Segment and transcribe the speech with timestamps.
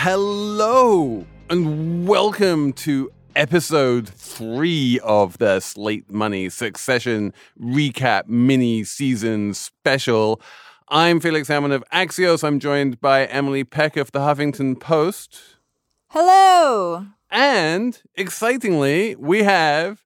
[0.00, 10.40] Hello and welcome to episode three of the Slate Money Succession recap mini season special.
[10.86, 12.44] I'm Felix Salmon of Axios.
[12.44, 15.40] I'm joined by Emily Peck of the Huffington Post.
[16.10, 17.04] Hello.
[17.28, 20.04] And excitingly, we have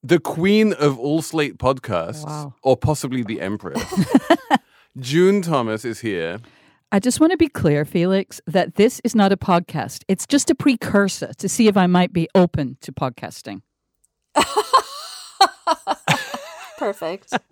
[0.00, 2.54] the queen of all Slate podcasts, Wow.
[2.62, 3.82] or possibly the empress.
[5.00, 6.38] June Thomas is here.
[6.94, 10.04] I just want to be clear, Felix, that this is not a podcast.
[10.06, 13.62] It's just a precursor to see if I might be open to podcasting.
[16.78, 17.32] Perfect.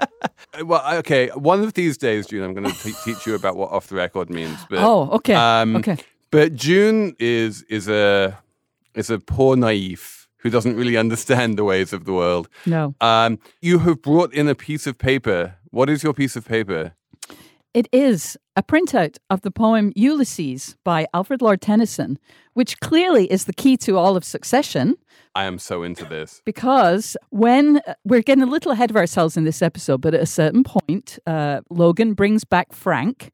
[0.63, 1.29] Well, okay.
[1.29, 4.29] One of these days, June, I'm going to teach you about what off the record
[4.29, 4.59] means.
[4.69, 5.35] But, oh, okay.
[5.35, 5.97] um, okay.
[6.31, 8.39] But June is is a
[8.95, 12.51] is a poor naive who doesn't really understand the ways of the world.
[12.67, 12.95] No.
[13.01, 15.55] Um, you have brought in a piece of paper.
[15.71, 16.93] What is your piece of paper?
[17.75, 22.19] It is a printout of the poem Ulysses by Alfred Lord Tennyson,
[22.53, 24.99] which clearly is the key to all of succession.
[25.35, 26.43] I am so into this.
[26.45, 30.21] Because when uh, we're getting a little ahead of ourselves in this episode, but at
[30.21, 33.31] a certain point, uh, Logan brings back Frank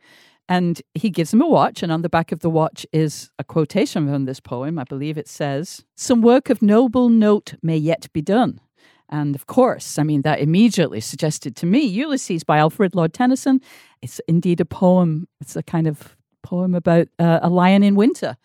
[0.49, 1.83] and he gives him a watch.
[1.83, 4.79] And on the back of the watch is a quotation from this poem.
[4.79, 8.61] I believe it says, Some work of noble note may yet be done.
[9.11, 13.61] And of course, I mean, that immediately suggested to me Ulysses by Alfred Lord Tennyson.
[14.03, 18.37] It's indeed a poem, it's a kind of poem about uh, a lion in winter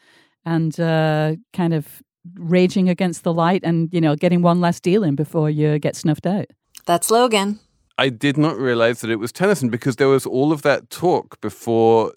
[0.46, 2.02] and uh, kind of
[2.36, 5.96] raging against the light and, you know, getting one last deal in before you get
[5.96, 6.46] snuffed out.
[6.86, 7.60] That's Logan.
[7.98, 11.40] I did not realize that it was Tennyson because there was all of that talk
[11.42, 12.14] before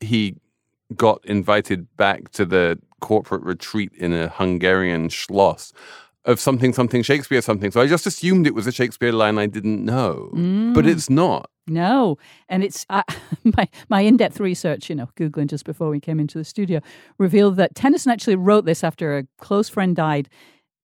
[0.00, 0.36] he
[0.96, 5.72] got invited back to the corporate retreat in a Hungarian schloss
[6.24, 7.70] of something, something Shakespeare, something.
[7.70, 10.30] So I just assumed it was a Shakespeare line I didn't know,
[10.74, 11.50] but it's not.
[11.66, 12.18] No,
[12.48, 13.02] and it's uh,
[13.44, 16.80] my my in-depth research, you know, googling just before we came into the studio,
[17.18, 20.28] revealed that Tennyson actually wrote this after a close friend died.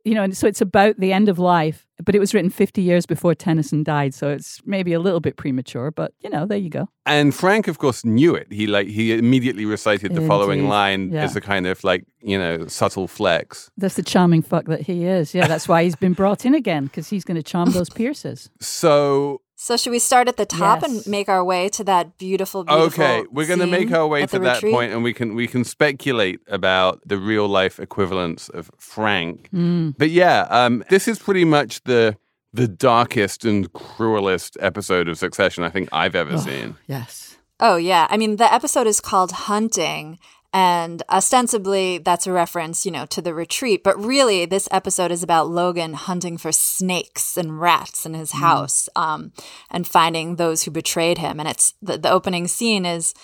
[0.04, 2.80] You know, and so it's about the end of life, but it was written 50
[2.80, 6.56] years before Tennyson died, so it's maybe a little bit premature, but you know, there
[6.58, 6.88] you go.
[7.04, 8.46] And Frank, of course, knew it.
[8.50, 11.24] He like he immediately recited the following line Yeah.
[11.24, 13.70] as a kind of like you know subtle flex.
[13.76, 15.34] That's the charming fuck that he is.
[15.34, 18.48] Yeah, that's why he's been brought in again because he's going to charm those Pierces.
[18.60, 20.90] So So should we start at the top Yes.
[20.90, 24.24] and make our way to that beautiful, beautiful okay, we're going to make our way
[24.24, 24.72] to the that retreat?
[24.72, 29.50] point, and we can we can speculate about the real life equivalence of Frank.
[29.50, 29.90] Hmm.
[29.98, 32.16] But yeah, um, this is pretty much the
[32.54, 36.76] the darkest and cruelest episode of Succession I think I've ever seen.
[36.86, 37.36] Yes.
[37.60, 40.18] Oh yeah, I mean the episode is called Hunting,
[40.52, 43.84] and ostensibly that's a reference, you know, to the retreat.
[43.84, 48.88] But really, this episode is about Logan hunting for snakes and rats in his house,
[48.96, 49.32] um,
[49.70, 51.38] and finding those who betrayed him.
[51.38, 53.14] And it's the, the opening scene is.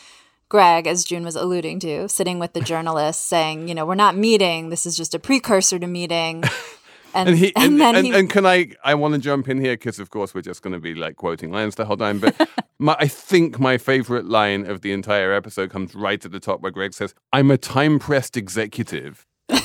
[0.48, 4.16] Greg, as June was alluding to, sitting with the journalist saying, you know, we're not
[4.16, 4.68] meeting.
[4.68, 6.44] This is just a precursor to meeting.
[7.16, 9.72] And, And he and, and, he, and can I I want to jump in here
[9.72, 12.18] because of course we're just going to be like quoting lines the whole time.
[12.18, 16.40] But my, I think my favorite line of the entire episode comes right at the
[16.40, 19.26] top where Greg says, "I'm a time pressed executive."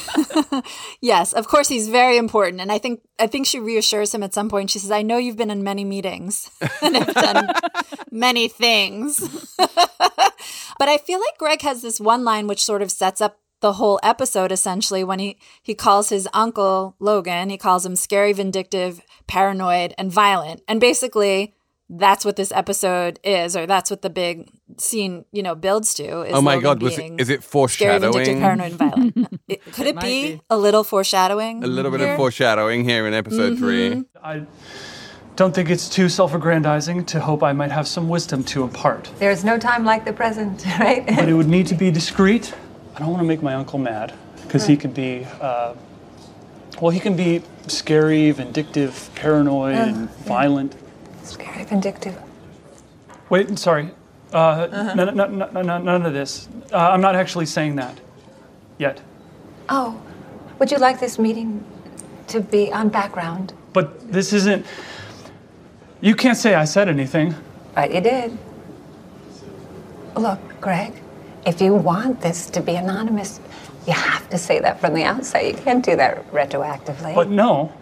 [1.02, 4.36] Yes, of course he's very important, and I think I think she reassures him at
[4.36, 4.70] some point.
[4.70, 6.52] She says, "I know you've been in many meetings
[6.82, 7.50] and have done
[8.12, 9.20] many things,"
[9.58, 13.74] but I feel like Greg has this one line which sort of sets up the
[13.74, 14.52] whole episode.
[14.52, 20.12] Essentially, when he he calls his uncle Logan, he calls him scary, vindictive, paranoid, and
[20.12, 21.56] violent, and basically.
[21.94, 26.22] That's what this episode is, or that's what the big scene, you know, builds to.
[26.22, 29.40] Is oh my Logan God, was being it, is it scary, vindictive, paranoid, and violent?
[29.50, 30.42] It- could it might be, be.
[30.50, 31.66] a little foreshadowing?
[31.66, 32.12] A little bit here?
[32.12, 33.90] of foreshadowing here in episode three.
[33.90, 34.26] Mm-hmm.
[34.26, 34.46] I
[35.36, 39.12] don't think it's too self aggrandizing to hope I might have some wisdom to impart.
[39.20, 41.06] There's no time like the present, right?
[41.06, 42.54] But it would need to be discreet.
[42.96, 44.13] I don't want to make my uncle mad
[44.44, 45.73] because he can be, uh,
[46.82, 50.76] well, he can be scary, vindictive, paranoid, and violent.
[51.23, 52.20] Scary, vindictive.
[53.29, 53.91] Wait, sorry.
[54.34, 56.47] Uh, no, no, no, no, no, none of this.
[56.72, 57.99] Uh, I'm not actually saying that
[58.78, 59.02] yet.
[59.70, 60.02] Oh,
[60.59, 61.64] would you like this meeting
[62.28, 63.53] to be on background?
[63.73, 64.66] But this isn't.
[66.02, 67.35] You can't say I said anything.
[67.76, 68.37] But you did.
[70.16, 70.94] Look, Greg,
[71.46, 73.40] if you want this to be anonymous,
[73.88, 75.46] you have to say that from the outset.
[75.46, 77.16] You can't do that retroactively.
[77.16, 77.73] But no,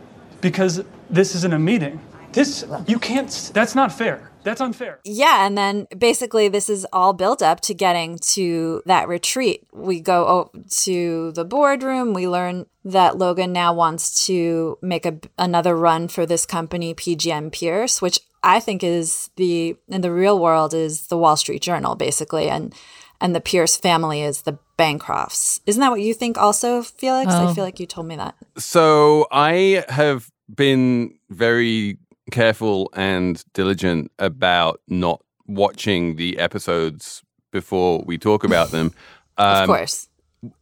[0.42, 2.00] because this isn't a meeting.
[2.32, 4.30] This, you can't, that's not fair.
[4.44, 5.00] That's unfair.
[5.04, 9.68] Yeah, and then basically this is all built up to getting to that retreat.
[9.74, 10.52] We go
[10.84, 12.14] to the boardroom.
[12.14, 17.52] We learn that Logan now wants to make a, another run for this company, PGM
[17.52, 21.96] Pierce, which I think is the in the real world is the Wall Street Journal,
[21.96, 22.74] basically, and
[23.22, 25.60] and the Pierce family is the Bancrofts.
[25.66, 27.32] Isn't that what you think also, Felix?
[27.34, 27.54] I Oh.
[27.54, 28.36] feel like you told me that.
[28.58, 31.98] So I have been very
[32.32, 38.92] careful and diligent about not watching the episodes before we talk about them.
[39.38, 40.10] Of Um, course.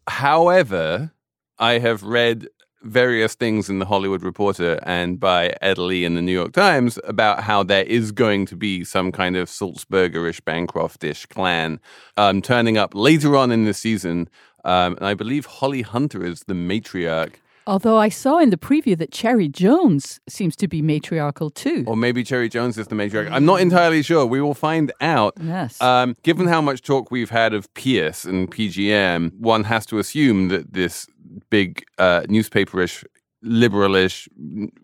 [0.08, 1.12] However,
[1.60, 2.48] I have read
[2.84, 7.00] various things in the Hollywood Reporter and by Ed Lee in the New York Times
[7.04, 11.80] about how there is going to be some kind of Sulzbergerish, Bancroftish clan
[12.18, 14.30] um, turning up later on in the season.
[14.64, 17.36] Um, and I believe Holly Hunter is the matriarch,
[17.66, 21.84] Although I saw in the preview that Cherry Jones seems to be matriarchal too.
[21.86, 23.30] or maybe Cherry Jones is the matriarch.
[23.30, 24.26] I'm not entirely sure.
[24.26, 25.34] We will find out.
[25.44, 25.82] Yes.
[25.82, 30.48] Um, given how much talk we've had of Pierce and PGM, one has to assume
[30.48, 31.08] that this
[31.50, 33.06] big uh, newspaperish,
[33.44, 34.28] liberalish,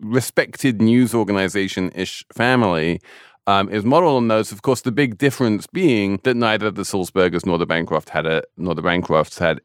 [0.00, 3.00] respected news organization ish family.
[3.46, 4.52] Um, is modeled on those.
[4.52, 8.42] Of course, the big difference being that neither the Sulzbergers nor the Bancroft had a
[8.56, 9.60] nor the Bancrofts had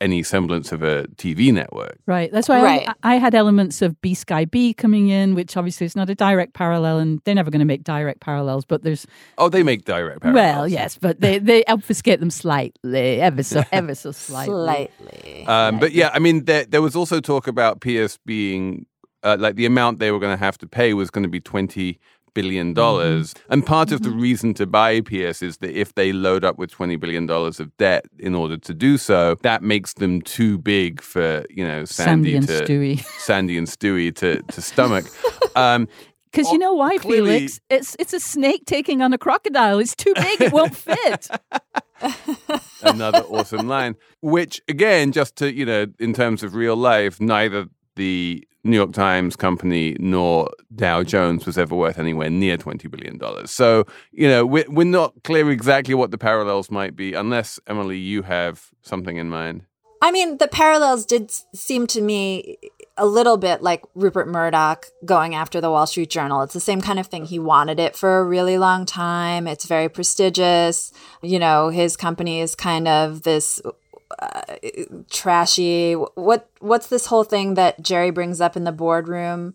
[0.00, 1.98] any semblance of a TV network.
[2.06, 2.32] Right.
[2.32, 2.88] That's why Right.
[3.02, 6.14] I, I had elements of B Sky B coming in, which obviously is not a
[6.14, 8.64] direct parallel, and they're never going to make direct parallels.
[8.64, 9.06] But there's
[9.38, 10.54] Oh, they make direct parallels.
[10.56, 14.88] well, yes, but they they obfuscate them slightly, ever so ever so slightly.
[14.98, 15.46] Slightly.
[15.46, 18.86] Um, but yeah, I mean, there, there was also talk about PS being
[19.22, 21.40] uh, like the amount they were going to have to pay was going to be
[21.40, 21.98] twenty
[22.34, 26.44] billion dollars, and part of the reason to buy PS is that if they load
[26.44, 30.20] up with twenty billion dollars of debt in order to do so, that makes them
[30.22, 33.04] too big for you know Sandy, Sandy and to Stewie.
[33.18, 35.06] Sandy and Stewie to to stomach.
[35.56, 35.88] Um,
[36.32, 37.60] Because you know why, clearly- Felix?
[37.70, 39.80] It's it's a snake taking on a crocodile.
[39.80, 41.26] It's too big; it won't fit.
[42.82, 43.96] another awesome line.
[44.22, 47.66] Which again, just to you know, in terms of real life, neither
[47.96, 53.18] the New York Times company nor Dow Jones was ever worth anywhere near twenty billion
[53.18, 53.50] dollars.
[53.50, 57.98] So you know, we're we're not clear exactly what the parallels might be, unless Emily,
[57.98, 59.62] you have something in mind.
[60.02, 62.56] I mean, the parallels did seem to me
[62.96, 66.42] a little bit like Rupert Murdoch going after the Wall Street Journal.
[66.42, 67.26] It's the same kind of thing.
[67.26, 69.46] He wanted it for a really long time.
[69.46, 70.92] It's very prestigious.
[71.22, 73.60] You know, his company is kind of this
[74.18, 74.42] uh,
[75.10, 75.94] trashy.
[75.94, 79.54] What what's this whole thing that Jerry brings up in the boardroom?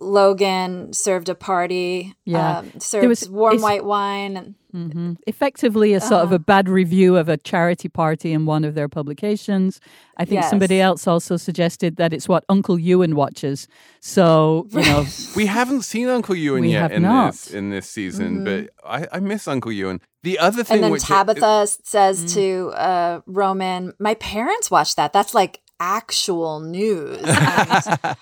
[0.00, 2.14] Logan served a party.
[2.24, 2.58] Yeah.
[2.58, 4.36] um, served was- warm white wine.
[4.36, 8.64] And, hmm Effectively, a sort of a bad review of a charity party in one
[8.64, 9.80] of their publications.
[10.16, 10.50] I think Yes.
[10.50, 13.68] somebody else also suggested that it's what Uncle Ewan watches.
[14.00, 15.06] So you know,
[15.36, 17.32] We haven't seen Uncle Ewan We yet have in not.
[17.32, 20.00] this in this season, but I, I miss Uncle Ewan.
[20.24, 24.96] The other thing, and then which Tabitha s- says to uh, Roman, "My parents watched
[24.96, 25.12] that.
[25.12, 27.28] That's like actual news." And,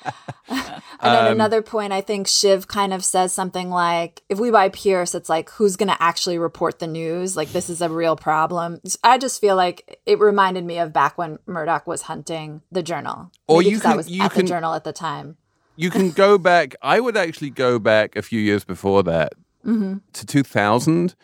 [0.49, 4.51] and at um, another point, I think Shiv kind of says something like, "If we
[4.51, 7.37] buy Pierce, it's like who's going to actually report the news?
[7.37, 11.19] Like this is a real problem." I just feel like it reminded me of back
[11.19, 14.49] when Murdoch was hunting the Journal, Or Maybe you can- was you at can- the
[14.49, 15.37] Journal at the time.
[15.77, 16.75] you can go back.
[16.83, 19.33] I would actually go back a few years before that
[19.65, 19.99] mm-hmm.
[20.13, 21.15] to 2000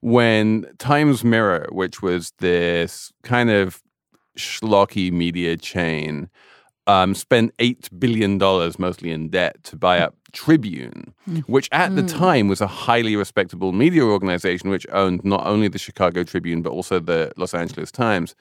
[0.00, 3.82] when Times Mirror, which was this kind of
[4.36, 6.30] schlocky media chain,
[6.86, 8.38] um, spent $8 billion
[8.78, 11.40] mostly in debt to buy up Tribune, mm.
[11.42, 12.08] which at the mm.
[12.08, 16.70] time was a highly respectable media organization which owned not only the Chicago Tribune but
[16.70, 18.34] also the Los Angeles Times.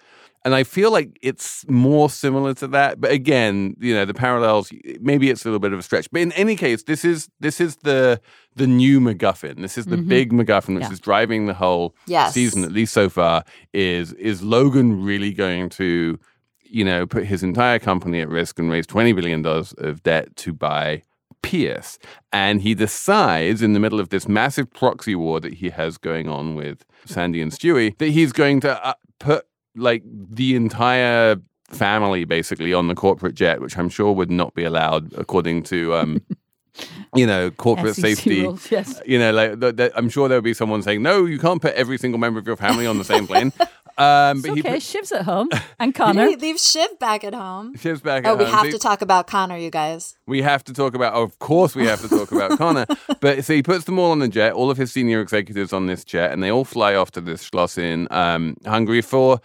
[0.43, 3.01] And I feel like it's more similar to that.
[3.01, 4.71] But again, you know, the parallels
[5.01, 6.07] maybe it's a little bit of a stretch.
[6.11, 8.21] But in any case, this is this is the
[8.55, 9.59] the new MacGuffin.
[9.61, 10.07] This is the mm-hmm.
[10.07, 10.91] big MacGuffin which Yeah.
[10.91, 12.35] is driving the whole Yes.
[12.35, 16.19] season, at least so far, is is Logan really going to,
[16.65, 20.35] you know, put his entire company at risk and raise twenty billion dollars of debt
[20.37, 21.03] to buy
[21.41, 21.99] Pierce?
[22.31, 26.27] And he decides in the middle of this massive proxy war that he has going
[26.27, 29.45] on with Sandy and Stewie that he's going to uh, put
[29.75, 31.37] like the entire
[31.69, 35.95] family basically on the corporate jet, which I'm sure would not be allowed according to
[35.95, 36.21] um,
[37.15, 39.01] you know corporate SEC safety rules, yes.
[39.05, 41.73] you know, like th- th- I'm sure there'll be someone saying, "No, you can't put
[41.75, 43.51] every single member of your family on the same plane."
[43.97, 45.49] Um, but It's he okay, put, Shiv's at home
[45.79, 46.27] and Connor.
[46.27, 47.75] Leave leave Shiv back at home.
[47.77, 48.25] Shiv's back.
[48.27, 48.53] Oh, at we home.
[48.53, 50.17] have So to talk about Connor, you guys.
[50.27, 51.13] we have to talk about.
[51.13, 52.85] Of course, we have to talk about Connor.
[53.21, 55.85] But so he puts them all on the jet, all of his senior executives on
[55.87, 59.39] this jet, and they all fly off to this schloss in um, Hungary for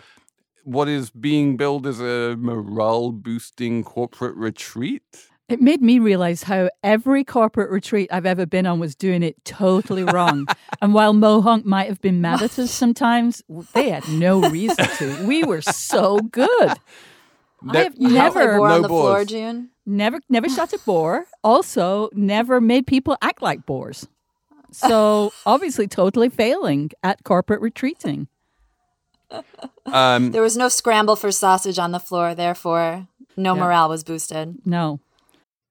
[0.64, 5.02] what is being billed as a morale boosting corporate retreat.
[5.50, 9.44] It made me realize how every corporate retreat I've ever been on was doing it
[9.44, 10.46] totally wrong.
[10.80, 13.42] and while Mohonk might have been mad at us sometimes,
[13.74, 15.26] they had no reason to.
[15.26, 16.78] We were so good.
[17.68, 19.24] I have never, Play bore No on the floor.
[19.24, 19.70] June.
[19.84, 21.26] never, never shot a bore.
[21.42, 24.06] Also, never made people act like bores.
[24.70, 28.28] So obviously, totally failing at corporate retreating.
[29.86, 33.60] Um, There was no scramble for sausage on the floor, therefore, no Yeah.
[33.64, 34.58] morale was boosted.
[34.64, 35.00] No.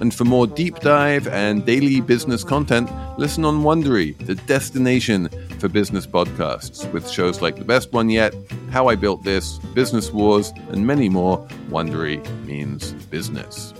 [0.00, 5.28] And for more deep dive and daily business content, listen on Wondery, the destination
[5.58, 8.34] for business podcasts, with shows like The Best One Yet,
[8.70, 11.38] How I Built This, Business Wars, and many more.
[11.68, 13.74] Wondery means business.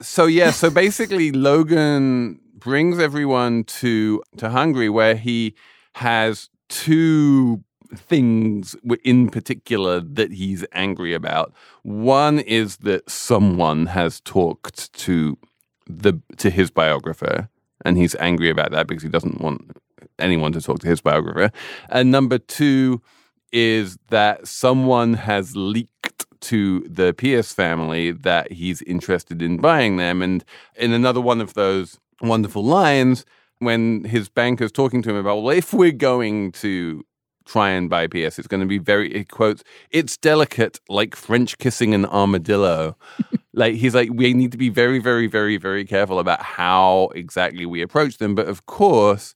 [0.00, 5.54] So yeah, so basically Logan brings everyone to to Hungary where he
[5.94, 7.62] has two
[7.94, 11.52] things in particular that he's angry about.
[11.82, 15.38] One is that someone has talked to
[15.88, 17.48] the to his biographer
[17.84, 19.76] and he's angry about that because he doesn't want
[20.18, 21.52] anyone to talk to his biographer.
[21.88, 23.00] And number 2
[23.52, 30.22] is that someone has leaked to the Pierce family that he's interested in buying them.
[30.22, 30.44] And
[30.76, 33.24] in another one of those wonderful lines,
[33.58, 37.04] when his banker's talking to him about, well, if we're going to
[37.46, 41.58] try and buy PS, it's going to be very, he quotes, it's delicate like French
[41.58, 42.96] kissing an armadillo.
[43.54, 47.64] like, he's like, we need to be very, very, very, very careful about how exactly
[47.64, 48.34] we approach them.
[48.34, 49.34] But of course,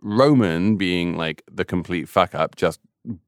[0.00, 2.80] Roman, being like the complete fuck up, just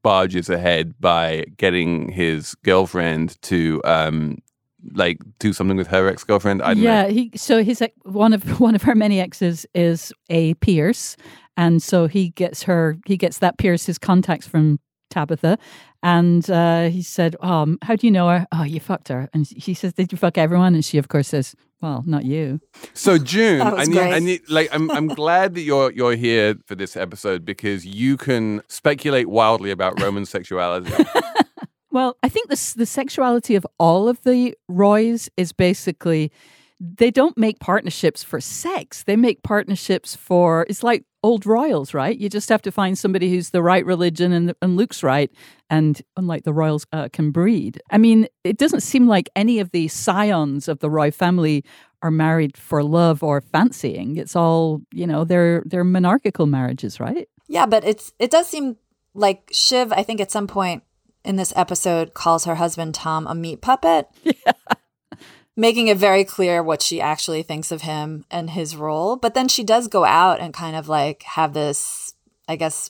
[0.03, 4.37] barges ahead by getting his girlfriend to um
[4.93, 6.61] like do something with her ex girlfriend.
[6.61, 7.09] I don't yeah, know.
[7.09, 11.17] he so he's like one of one of her many exes is a Pierce,
[11.57, 14.79] and so he gets her he gets that Pierce his contacts from
[15.09, 15.57] Tabitha,
[16.03, 18.47] and uh, he said, um, "How do you know her?
[18.51, 21.29] Oh, you fucked her." And she says, "Did you fuck everyone?" And she, of course,
[21.29, 22.59] says, "Well, not you."
[22.93, 26.55] So June, I was need, I need, like, I'm, I'm glad that you're, you're here
[26.65, 30.91] for this episode because you can speculate wildly about Roman sexuality.
[31.91, 36.31] Well, I think this the sexuality of all of the Roys is basically
[36.79, 39.03] they don't make partnerships for sex.
[39.03, 42.17] They make partnerships for it's like old royals, right?
[42.17, 45.31] You just have to find somebody who's the right religion and and looks right,
[45.69, 47.81] and unlike the royals, uh, can breed.
[47.91, 51.63] I mean, it doesn't seem like any of the scions of the Roy family
[52.01, 54.17] are married for love or fancying.
[54.17, 55.23] It's all you know.
[55.23, 57.27] They're they're monarchical marriages, right?
[57.47, 58.77] Yeah, but it's it does seem
[59.13, 60.83] like Shiv, I think at some point
[61.23, 64.07] in this episode calls her husband Tom a meat puppet.
[65.57, 69.15] Making it very clear what she actually thinks of him and his role.
[69.17, 72.13] But then she does go out and kind of like have this,
[72.47, 72.89] I guess,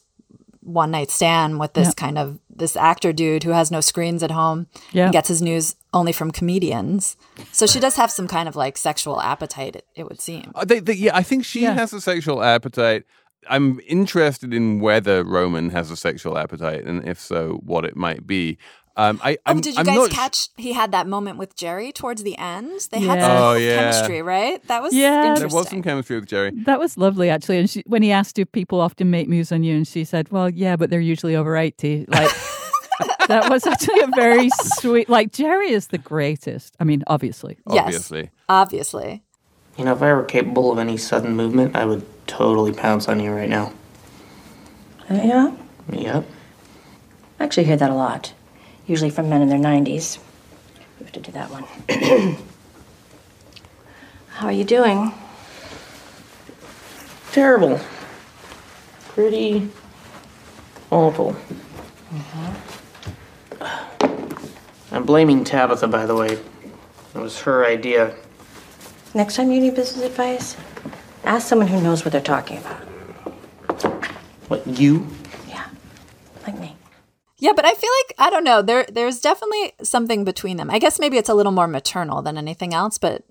[0.62, 1.94] one night stand with this Yeah.
[1.94, 5.06] kind of this actor dude who has no screens at home Yeah.
[5.06, 7.18] and gets his news only from comedians.
[7.52, 10.52] So she does have some kind of like sexual appetite, it, it would seem.
[10.54, 11.74] Uh, they, they, yeah, I think she Yeah.
[11.74, 13.06] has a sexual appetite.
[13.50, 18.28] I'm interested in whether Roman has a sexual appetite, and if so, what it might
[18.28, 18.60] be.
[18.98, 21.08] Um, I, Oh, I'm, but did you I'm guys not sh- catch he had that
[21.08, 22.88] moment with Jerry towards the end?
[22.92, 23.16] They Yeah.
[23.16, 23.76] had some Oh, yeah.
[23.92, 24.68] chemistry, right?
[24.68, 25.10] That was Yeah.
[25.12, 25.50] There interesting.
[25.50, 26.52] There was some chemistry with Jerry.
[26.66, 27.60] That was lovely, actually.
[27.60, 30.30] And she, when he asked, "Do people often make moves on you?" and she said,
[30.32, 32.06] "Well, yeah, but they're usually over 80.
[32.10, 32.30] Like
[33.28, 35.08] that was actually a very sweet.
[35.10, 36.76] Like Jerry is the greatest.
[36.80, 37.58] I mean, obviously.
[37.72, 37.86] Yes.
[37.86, 39.24] Obviously, Obviously.
[39.78, 43.22] You know, if I were capable of any sudden movement, I would totally pounce on
[43.22, 43.72] you right now.
[45.10, 45.54] Yeah,
[45.92, 46.26] Yep.
[47.40, 48.34] I actually hear that a lot.
[48.92, 50.20] Usually from men in their 90s.
[51.00, 51.64] We have to do that one.
[54.28, 55.14] How are you doing?
[57.32, 57.80] Terrible.
[59.08, 59.70] Pretty
[60.90, 61.38] awful.
[63.62, 63.64] Mm-hmm.
[64.94, 66.34] I'm blaming Tabitha, by the way.
[66.34, 68.14] It was her idea.
[69.14, 70.58] Next time you need business advice,
[71.24, 72.82] ask someone who knows what they're talking about.
[74.50, 75.08] What, you?
[77.42, 77.62] Yeah, like me.
[77.64, 78.62] Yeah, but I feel like I don't know.
[78.62, 80.70] There there's definitely something between them.
[80.70, 83.24] I guess maybe it's a little more maternal than anything else, but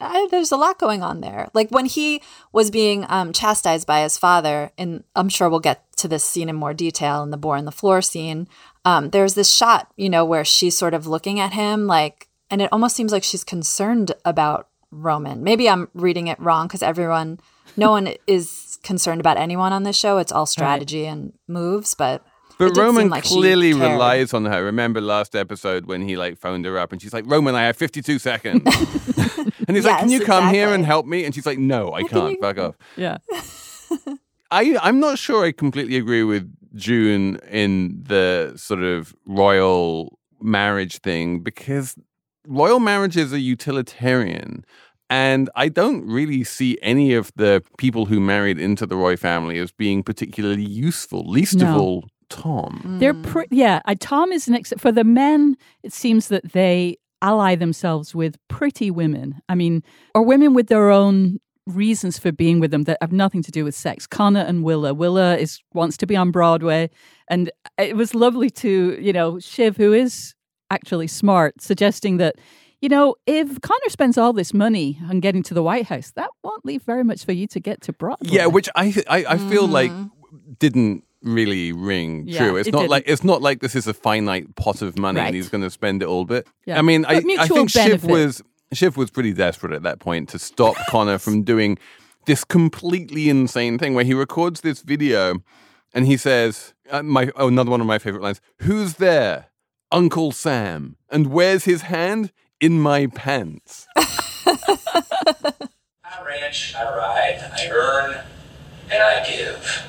[0.00, 1.48] I, there's a lot going on there.
[1.54, 5.84] Like when he was being um, chastised by his father, and I'm sure we'll get
[5.96, 8.48] to this scene in more detail in the bore on the floor scene.
[8.84, 12.62] Um, there's this shot, you know, where she's sort of looking at him, like, and
[12.62, 15.42] it almost seems like she's concerned about Roman.
[15.42, 17.40] Maybe I'm reading it wrong because everyone
[17.76, 20.18] no one is concerned about anyone on this show.
[20.18, 22.24] It's all strategy and moves, but.
[22.60, 24.64] It But Roman like clearly relies on her.
[24.64, 27.76] Remember last episode when he like phoned her up and she's like, Roman, I have
[27.76, 28.62] 52 seconds.
[29.68, 31.24] and he's like, Can you come here and help me?
[31.24, 32.40] And she's like, No, I can't.
[32.40, 32.74] Fuck off.
[32.96, 33.18] Yeah.
[34.50, 40.98] I I'm not sure I completely agree with June in the sort of royal marriage
[40.98, 41.96] thing because
[42.46, 44.64] royal marriages are utilitarian.
[45.10, 49.58] And I don't really see any of the people who married into the Roy family
[49.58, 52.96] as being particularly useful, least of all Tom.
[52.98, 53.80] They're pre- yeah.
[53.84, 55.56] I, Tom is an ex- for the men.
[55.82, 59.40] It seems that they ally themselves with pretty women.
[59.48, 59.82] I mean,
[60.14, 63.64] or women with their own reasons for being with them that have nothing to do
[63.64, 64.06] with sex.
[64.06, 64.94] Connor and Willa.
[64.94, 66.90] Willa is wants to be on Broadway,
[67.28, 70.34] and it was lovely to you know Shiv, who is
[70.70, 72.36] actually smart, suggesting that.
[72.80, 76.30] You know, if Connor spends all this money on getting to the White House, that
[76.44, 78.28] won't leave very much for you to get to Broadway.
[78.30, 80.52] Yeah, which I I, I feel like mm-hmm.
[80.60, 82.24] didn't really ring.
[82.26, 82.56] Yeah, true.
[82.56, 82.90] It's it not didn't.
[82.90, 85.26] like it's not like this is a finite pot of money Right.
[85.26, 86.24] and he's going to spend it all.
[86.24, 86.78] But Yeah.
[86.78, 89.98] I mean, I, But I mutual think Shiv was Shiv was pretty desperate at that
[89.98, 91.78] point to stop Connor from doing
[92.26, 95.42] this completely insane thing where he records this video
[95.94, 99.46] and he says, uh, "My oh, another one of my favorite lines: Who's there?
[99.90, 100.96] Uncle Sam.
[101.10, 102.30] And where's his hand?
[102.60, 105.52] In my pants." I
[106.26, 108.20] ranch, I ride, I earn,
[108.90, 109.82] and I give,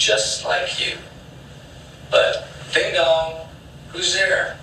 [0.00, 0.96] just like you.
[2.10, 3.46] But ding dong,
[3.90, 4.58] who's there?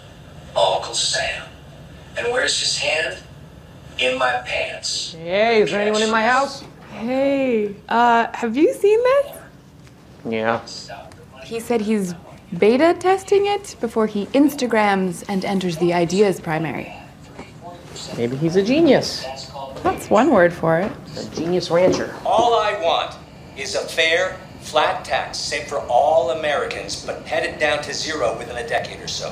[0.56, 1.46] Uncle Sam.
[2.17, 3.20] And where's his hand?
[4.00, 5.13] In my pants.
[5.13, 6.63] Hey, is there anyone in my house?
[6.91, 9.38] Hey, uh, have you seen this?
[10.25, 10.62] Yeah.
[11.44, 12.15] He said he's
[12.58, 16.94] beta testing it before he Instagrams and enters the ideas primary.
[18.18, 19.25] Maybe he's a genius.
[19.83, 20.92] That's one word for it.
[21.18, 22.16] A genius rancher.
[22.25, 23.16] All I want
[23.55, 28.58] is a fair, flat tax, same for all Americans, but headed down to zero within
[28.58, 29.30] a decade or so.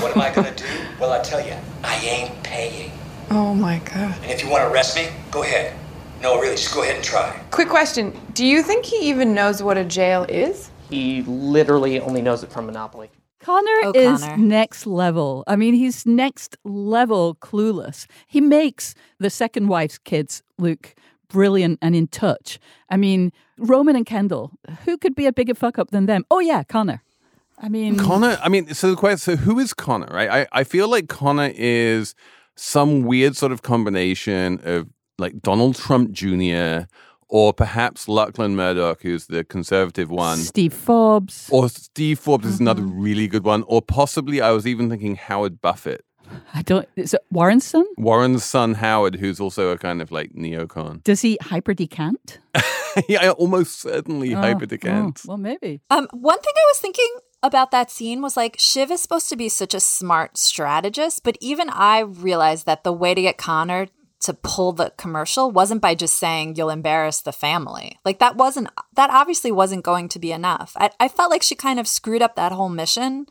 [0.00, 0.64] what am I gonna do?
[1.00, 2.90] Well, I tell you, I ain't paying.
[3.30, 4.16] Oh my god.
[4.22, 5.76] And if you want to arrest me, go ahead.
[6.22, 7.40] No, really, just go ahead and try.
[7.50, 10.70] Quick question Do you think he even knows what a jail is?
[10.90, 13.10] He literally only knows it from Monopoly.
[13.40, 14.36] Connor Oh, is Connor.
[14.38, 15.44] next level.
[15.46, 18.06] I mean, he's next level clueless.
[18.26, 20.94] He makes the second wife's kids look
[21.28, 22.58] brilliant and in touch.
[22.90, 24.52] I mean, Roman and Kendall,
[24.84, 26.24] who could be a bigger fuck up than them?
[26.30, 27.02] Oh, yeah, Connor.
[27.60, 30.30] I mean, Connor, I mean, so the question, so who is Connor, right?
[30.30, 32.14] I, I feel like Connor is
[32.54, 34.88] some weird sort of combination of
[35.18, 36.86] like Donald Trump Jr.
[37.28, 40.38] or perhaps Lachlan Murdoch, who's the conservative one.
[40.38, 41.48] Steve Forbes.
[41.50, 43.00] Or Steve Forbes is another Mm-hmm.
[43.02, 43.64] really good one.
[43.66, 46.04] Or possibly, I was even thinking Howard Buffett,
[46.54, 47.86] I don't, is it Warren's son?
[47.96, 51.02] Warren's son Howard, who's also a kind of like neocon.
[51.04, 52.38] Does he hyper decant?
[53.08, 55.80] yeah, almost certainly Oh, hyper oh, well, maybe.
[55.90, 57.08] Um, one thing I was thinking
[57.42, 61.38] about that scene was like Shiv is supposed to be such a smart strategist, but
[61.40, 63.88] even I realized that the way to get Connor
[64.20, 67.98] to pull the commercial wasn't by just saying you'll embarrass the family.
[68.04, 70.72] Like that wasn't that obviously wasn't going to be enough.
[70.76, 73.26] I, I felt like she kind of screwed up that whole mission,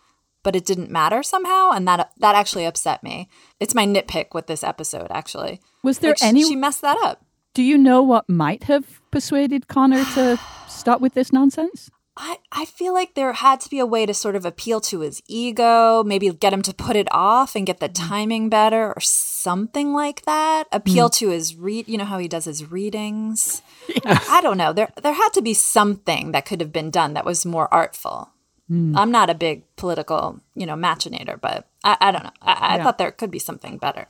[0.47, 3.27] but it didn't matter somehow, and that that actually upset me.
[3.59, 5.59] It's my nitpick with this episode, actually.
[5.83, 6.41] Was there Like, any?
[6.45, 7.25] she messed that up.
[7.53, 11.89] do you know what might have persuaded Connor to stop with this nonsense?
[12.15, 15.01] I, I feel like there had to be a way to sort of appeal to
[15.01, 18.07] his ego, maybe get him to put it off and get the mm.
[18.07, 20.67] timing better or something like that.
[20.71, 21.17] Appeal mm.
[21.19, 23.61] to his read, you know how he does his readings.
[24.05, 24.71] I don't know.
[24.71, 28.29] There there had to be something that could have been done that was more artful.
[28.67, 28.97] Hmm.
[28.97, 32.31] I'm not a big political, you know, machinator, but I, I don't know.
[32.41, 32.83] I, I Yeah.
[32.83, 34.07] thought there could be something better.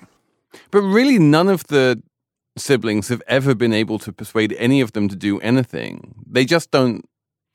[0.72, 2.02] But really, none of the
[2.58, 6.16] siblings have ever been able to persuade any of them to do anything.
[6.26, 7.06] They just don't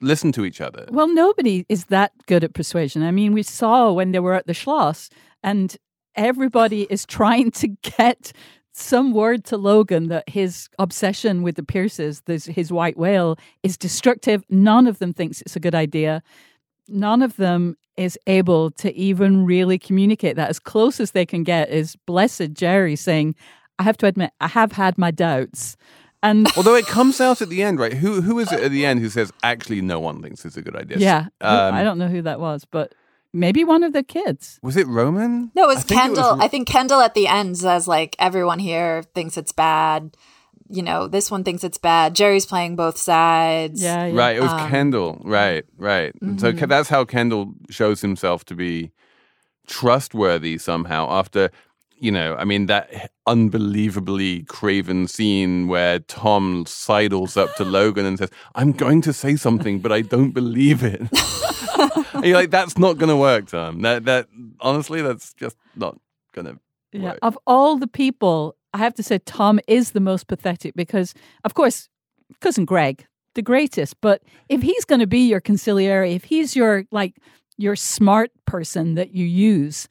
[0.01, 0.87] listen to each other.
[0.91, 3.03] Well, nobody is that good at persuasion.
[3.03, 5.09] I mean, we saw when they were at the Schloss,
[5.43, 5.77] and
[6.15, 8.33] everybody is trying to get
[8.75, 13.77] some word to Logan that his obsession with the Pierces, this, his white whale, is
[13.77, 14.45] destructive.
[14.49, 16.23] None of them thinks it's a good idea.
[16.89, 20.49] None of them is able to even really communicate that.
[20.49, 23.35] As close as they can get is blessed Jerry saying,
[23.79, 25.77] I have to admit, I have had my doubts.
[26.23, 27.93] And Although it comes out at the end, right?
[27.95, 30.63] Who who is it at the end who says actually no one thinks it's a
[30.63, 30.99] good idea?
[30.99, 32.95] yeah, Um, I don't know who that was, but
[33.33, 34.61] maybe one of the kids.
[34.63, 35.51] Was it Roman?
[35.57, 36.37] No, it was I think Kendall.
[36.37, 40.17] Ro- I think Kendall at the end says like everyone here thinks it's bad.
[40.73, 42.15] You know, this one thinks it's bad.
[42.15, 43.83] Jerry's playing both sides.
[43.83, 44.19] Yeah, yeah.
[44.19, 45.21] Right, it was Um, Kendall.
[45.25, 46.13] Right, right.
[46.21, 46.65] So Mm-hmm.
[46.65, 48.91] Ke- that's how Kendall shows himself to be
[49.67, 51.09] trustworthy somehow.
[51.11, 51.51] After
[51.99, 58.19] you know, I mean, that unbelievably craven scene where Tom sidles up to Logan and
[58.19, 61.01] says, I'm going to say something, but I don't believe it.
[62.15, 63.81] And you're like, that's not going to work, Tom.
[63.83, 64.29] That, that,
[64.61, 65.99] honestly, that's just not
[66.33, 66.59] going to
[66.93, 67.03] Yeah.
[67.11, 67.19] work.
[67.23, 71.55] Of all the people, I have to say Tom is the most pathetic because, of
[71.55, 71.89] course,
[72.41, 74.01] cousin Greg, the greatest.
[74.01, 77.17] But if he's going to be your consigliere, if he's your like
[77.59, 79.89] your smart person that you use,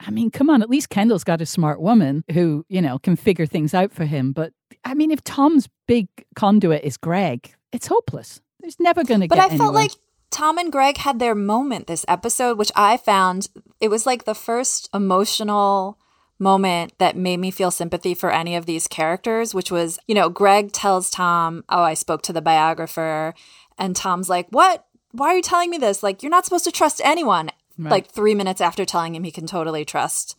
[0.00, 3.16] I mean, come on, at least Kendall's got a smart woman who you know can
[3.16, 4.32] figure things out for him.
[4.32, 4.52] But
[4.84, 8.40] I mean, if Tom's big conduit is Greg, it's hopeless.
[8.60, 9.52] There's never going to get But.
[9.52, 9.92] I felt like
[10.30, 13.48] Tom and Greg had their moment this episode, which I found
[13.80, 15.98] it was like the first emotional
[16.38, 20.28] moment that made me feel sympathy for any of these characters, which was, you know,
[20.28, 23.34] Greg tells Tom, Oh, I spoke to the biographer.
[23.78, 24.84] And Tom's like, What?
[25.12, 26.02] Why are you telling me this?
[26.02, 27.50] Like, you're not supposed to trust anyone.
[27.78, 27.90] Right.
[27.90, 30.36] Like, three minutes after telling him he can totally trust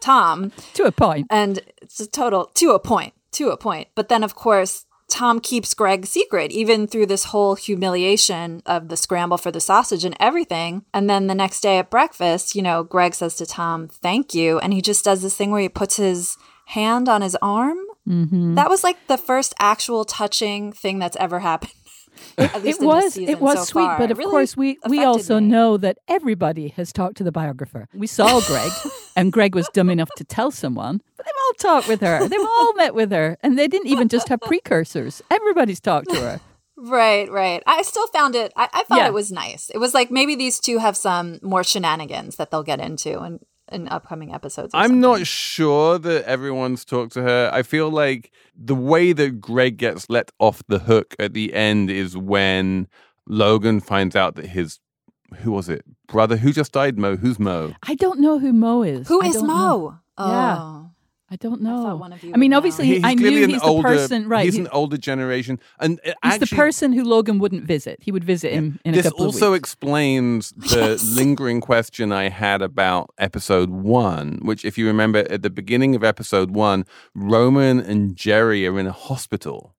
[0.00, 0.52] Tom.
[0.74, 1.26] to a point.
[1.30, 3.88] And it's a total, to a point, to a point.
[3.94, 8.96] But then, of course, Tom keeps Greg secret, even through this whole humiliation of the
[8.96, 10.84] scramble for the sausage and everything.
[10.92, 14.58] And then the next day at breakfast, you know, Greg says to Tom, thank you.
[14.58, 16.36] And he just does this thing where he puts his
[16.66, 17.78] hand on his arm.
[18.08, 18.54] Mm-hmm.
[18.54, 21.72] That was like the first actual touching thing that's ever happened.
[22.38, 23.98] It was it was so sweet far.
[23.98, 25.46] but of really course we we also me.
[25.48, 28.72] know that everybody has talked to the biographer we saw greg
[29.16, 32.40] and greg was dumb enough to tell someone but they've all talked with her they've
[32.40, 36.40] all met with her and they didn't even just have precursors everybody's talked to her
[36.76, 37.62] Right, right.
[37.68, 38.52] I still found it.
[38.56, 39.06] I, I thought Yeah.
[39.06, 39.70] it was nice.
[39.70, 43.38] It was like maybe these two have some more shenanigans that they'll get into in,
[43.72, 44.74] in upcoming episodes.
[44.74, 45.00] or I'm something.
[45.00, 47.50] not sure that everyone's talked to her.
[47.52, 51.90] I feel like the way that Greg gets let off the hook at the end
[51.90, 52.88] is when
[53.26, 54.80] Logan finds out that his
[55.38, 58.82] who was it brother who just died Mo who's Mo i don't know who mo
[58.82, 59.46] is Who I is Mo?
[59.46, 59.98] know.
[60.16, 60.28] Oh.
[60.30, 60.83] Yeah.
[61.30, 61.96] I don't know.
[61.96, 64.28] one of you I mean, obviously, He- he's I knew an he's older, the person,
[64.28, 64.44] right?
[64.44, 67.98] He's he- an older generation, and he's actually, the person who Logan wouldn't visit.
[68.02, 69.60] He would visit him in a this couple also of weeks.
[69.60, 75.50] explains the lingering question I had about episode one, which, if you remember, at the
[75.50, 76.84] beginning of episode one,
[77.14, 79.74] Roman and Jerry are in a hospital.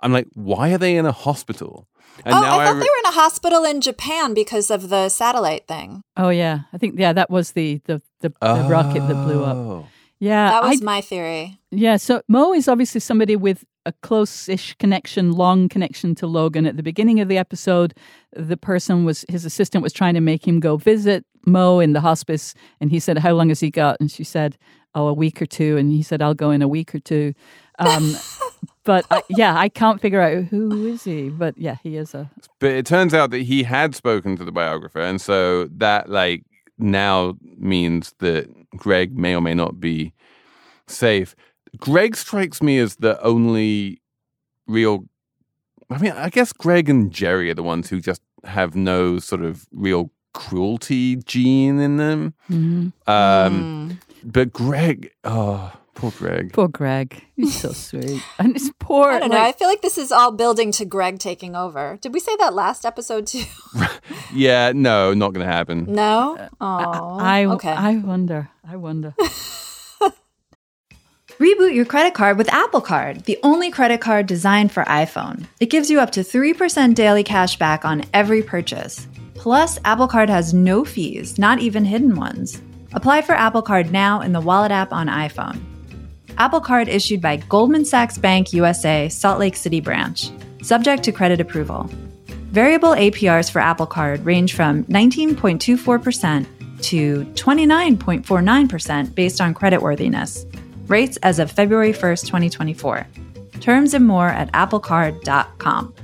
[0.00, 1.88] I'm like, why are they in a hospital?
[2.24, 4.88] And oh, now I thought re- they were in a hospital in Japan because of
[4.88, 6.02] the satellite thing.
[6.16, 9.56] Oh yeah, I think yeah, that was the the the, the rocket that blew up.
[9.56, 9.86] Oh.
[10.20, 11.58] Yeah, That was I- my theory.
[11.70, 16.64] Yeah, so Mo is obviously somebody with a close-ish connection, long connection to Logan.
[16.66, 17.92] At the beginning of the episode,
[18.32, 22.00] the person was his assistant was trying to make him go visit Mo in the
[22.00, 24.56] hospice, and he said, "How long has he got?" And she said,
[24.94, 25.76] "Oh, a week or two.
[25.76, 27.34] And he said, "I'll go in a week or two.
[27.78, 28.16] Um,
[28.84, 31.28] but I, yeah, I can't figure out who is he.
[31.28, 34.52] But yeah, he is a But it turns out that he had spoken to the
[34.52, 36.44] biographer, and so that like
[36.78, 40.12] now means that Greg may or may not be
[40.86, 41.34] safe.
[41.78, 44.00] Greg strikes me as the only
[44.66, 45.04] real.
[45.90, 49.42] I mean, I guess Greg and Jerry are the ones who just have no sort
[49.42, 52.34] of real cruelty gene in them.
[52.50, 52.92] Mhm.
[53.06, 56.52] Um, But Greg, oh, poor Greg.
[56.52, 57.24] poor Greg.
[57.36, 59.10] He's so sweet, and it's poor.
[59.10, 59.36] I don't know.
[59.36, 61.98] like- I feel like this is all building to Greg taking over.
[62.00, 63.44] Did we say that last episode too?
[64.32, 65.86] Yeah, no, not going to happen.
[65.88, 66.36] no.
[66.60, 67.70] Oh, I okay.
[67.70, 68.48] I wonder.
[68.68, 69.14] I wonder.
[71.38, 75.46] Reboot your credit card with Apple Card, the only credit card designed for iPhone.
[75.60, 79.06] It gives you up to 3% daily cash back on every purchase.
[79.34, 82.60] Plus, Apple Card has no fees, not even hidden ones.
[82.92, 85.60] Apply for Apple Card now in the Wallet app on iPhone.
[86.38, 90.30] Apple Card issued by Goldman Sachs Bank USA, Salt Lake City branch.
[90.62, 91.88] Subject to credit approval.
[92.50, 96.46] Variable APRs for Apple Card range from 19.24%
[96.82, 100.46] to 29.49% based on creditworthiness.
[100.88, 103.06] Rates as of February 1st, 2024.
[103.60, 105.94] Terms and more at applecard.com.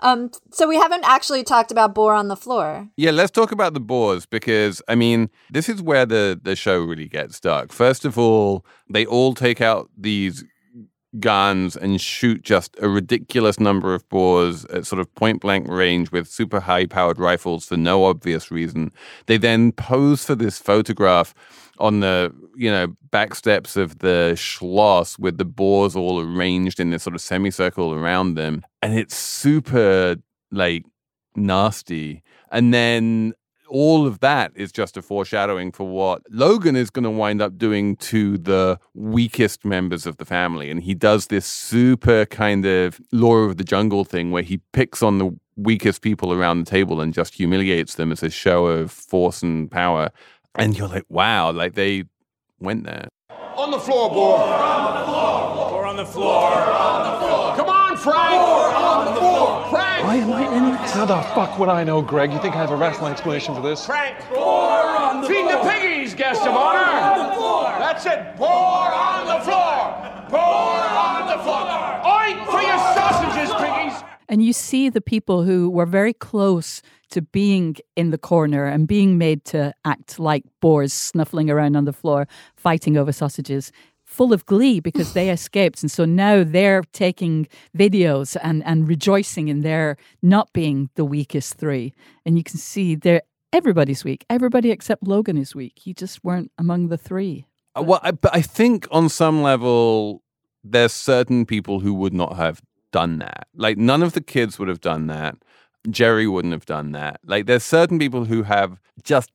[0.00, 0.30] um.
[0.50, 2.88] So we haven't actually talked about Boar on the floor.
[2.96, 6.80] Yeah, let's talk about the boars because I mean, this is where the the show
[6.80, 7.72] really gets dark.
[7.72, 10.44] First of all, they all take out these
[11.18, 16.12] guns and shoot just a ridiculous number of boars at sort of point blank range
[16.12, 18.92] with super high powered rifles for no obvious reason.
[19.26, 21.34] They then pose for this photograph
[21.78, 26.90] on the you know back steps of the schloss with the boars all arranged in
[26.90, 30.16] this sort of semicircle around them and it's super
[30.50, 30.84] like
[31.36, 33.32] nasty and then
[33.68, 37.58] all of that is just a foreshadowing for what Logan is going to wind up
[37.58, 40.70] doing to the weakest members of the family.
[40.70, 45.02] And he does this super kind of law of the jungle thing where he picks
[45.02, 48.90] on the weakest people around the table and just humiliates them as a show of
[48.90, 50.10] force and power.
[50.54, 52.04] And you're like, wow, like they
[52.60, 53.08] went there.
[53.56, 54.38] On the floor, boy.
[54.38, 56.52] Four on the floor.
[56.52, 57.56] on the floor.
[57.56, 58.40] Come on, Frank.
[58.40, 59.66] on the floor.
[59.70, 60.04] Frank.
[60.04, 60.92] Why am I in this?
[60.92, 62.32] How the fuck would I know, Greg?
[62.32, 63.84] You think I have a rational explanation for this?
[63.84, 64.22] Frank.
[64.32, 65.36] Four on the floor!
[65.36, 65.64] Feed floor.
[65.64, 66.78] the piggies, guest of honor.
[66.78, 67.64] On the floor.
[67.78, 68.36] That's it.
[68.36, 70.08] Pour on the floor.
[70.30, 71.66] Pour on the floor.
[72.06, 72.77] Oink for your sausages, piggies.
[74.28, 78.86] And you see the people who were very close to being in the corner and
[78.86, 83.72] being made to act like boars snuffling around on the floor, fighting over sausages,
[84.04, 85.82] full of glee because they escaped.
[85.82, 91.54] And so now they're taking videos and, and rejoicing in their not being the weakest
[91.54, 91.94] three.
[92.26, 94.24] And you can see they're everybody's weak.
[94.28, 95.74] Everybody except Logan is weak.
[95.76, 97.46] He just weren't among the three.
[97.74, 100.22] Uh, Well, I, but I think on some level,
[100.62, 102.60] there's certain people who would not have
[102.92, 103.48] done that.
[103.54, 105.36] Like none of the kids would have done that.
[105.90, 107.20] Jerry wouldn't have done that.
[107.24, 109.30] Like there's certain people who have just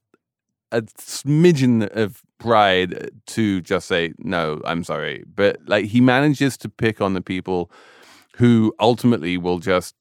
[0.71, 5.23] a smidgen of pride to just say no, I'm sorry.
[5.33, 7.71] But like he manages to pick on the people
[8.37, 9.95] who ultimately will just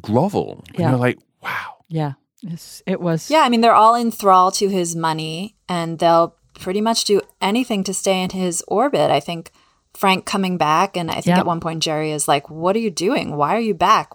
[0.00, 0.64] grovel.
[0.66, 0.70] Yeah.
[0.72, 0.90] And Yeah.
[0.90, 1.74] you're like, wow.
[1.88, 2.12] Yeah.
[2.42, 3.30] It's, it was.
[3.30, 7.20] Yeah, I mean, they're all in thrall to his money and they'll pretty much do
[7.40, 9.10] anything to stay in his orbit.
[9.10, 9.50] I think
[9.98, 11.40] Frank coming back, and I think Yeah.
[11.40, 13.36] at one point Jerry is like, What are you doing?
[13.36, 14.10] Why are you back?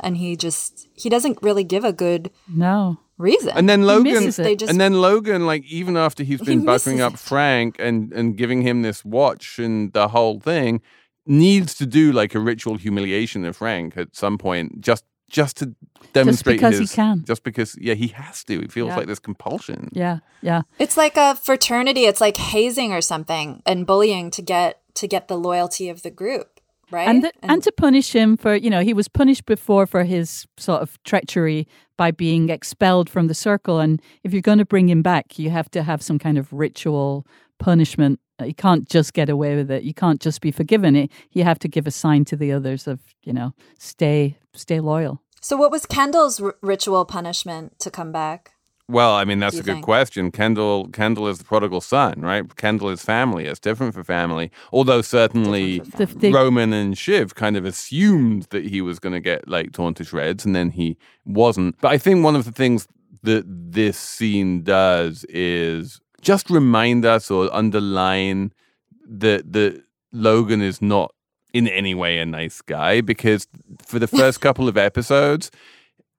[0.00, 2.98] And he just, he doesn't really give a good No.
[3.18, 3.52] reason.
[3.56, 4.30] And then Logan.
[4.36, 7.18] They just- and then Logan, like even after he's been buttering up it.
[7.20, 10.80] Frank and and giving him this watch and the whole thing,
[11.26, 15.74] needs to do like a ritual humiliation of Frank at some point, just just to
[16.14, 17.22] demonstrate because he can.
[17.26, 18.54] just because yeah he has to.
[18.64, 18.96] It feels Yeah.
[18.96, 19.90] like this compulsion.
[19.92, 20.18] Yeah.
[20.42, 20.62] Yeah.
[20.78, 22.06] It's like a fraternity.
[22.06, 26.10] It's like hazing or something and bullying to get to get the loyalty of the
[26.10, 27.08] group, right?
[27.08, 30.46] And, th- and to punish him for, you know, he was punished before for his
[30.56, 33.80] sort of treachery by being expelled from the circle.
[33.80, 36.52] And if you're going to bring him back, you have to have some kind of
[36.52, 37.26] ritual
[37.58, 38.20] punishment.
[38.44, 39.82] You can't just get away with it.
[39.82, 40.94] You can't just be forgiven.
[40.94, 44.80] It, you have to give a sign to the others of, you know, stay, stay
[44.80, 45.22] loyal.
[45.40, 48.52] so, what was Kendall's r- ritual punishment to come back?
[48.90, 49.84] Well, I mean that's a good think?
[49.84, 50.30] question.
[50.30, 52.44] Kendall Kendall is the prodigal son, right?
[52.56, 53.44] Kendall is family.
[53.44, 54.50] It's different for family.
[54.72, 59.20] Although certainly The- the- Roman and Shiv kind of assumed that he was going to
[59.20, 60.96] get like torn to shreds, and then he
[61.26, 61.78] wasn't.
[61.82, 62.88] But I think one of the things
[63.24, 68.52] that this scene does is just remind us or underline
[69.06, 71.14] that that Logan is not
[71.52, 73.46] in any way a nice guy because
[73.84, 75.50] for the first couple of episodes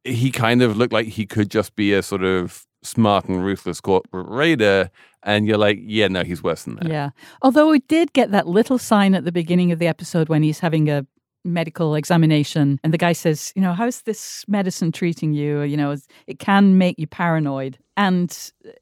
[0.04, 3.82] he kind of looked like he could just be a sort of smart and ruthless
[3.82, 4.90] corporate raider
[5.24, 7.10] and you're like yeah no he's worse than that Yeah.
[7.42, 10.60] Although we did get that little sign at the beginning of the episode when he's
[10.60, 11.06] having a
[11.46, 15.62] medical examination and the guy says, you know, how's this medicine treating you?
[15.62, 15.96] You know,
[16.28, 17.78] it can make you paranoid.
[17.98, 18.36] And,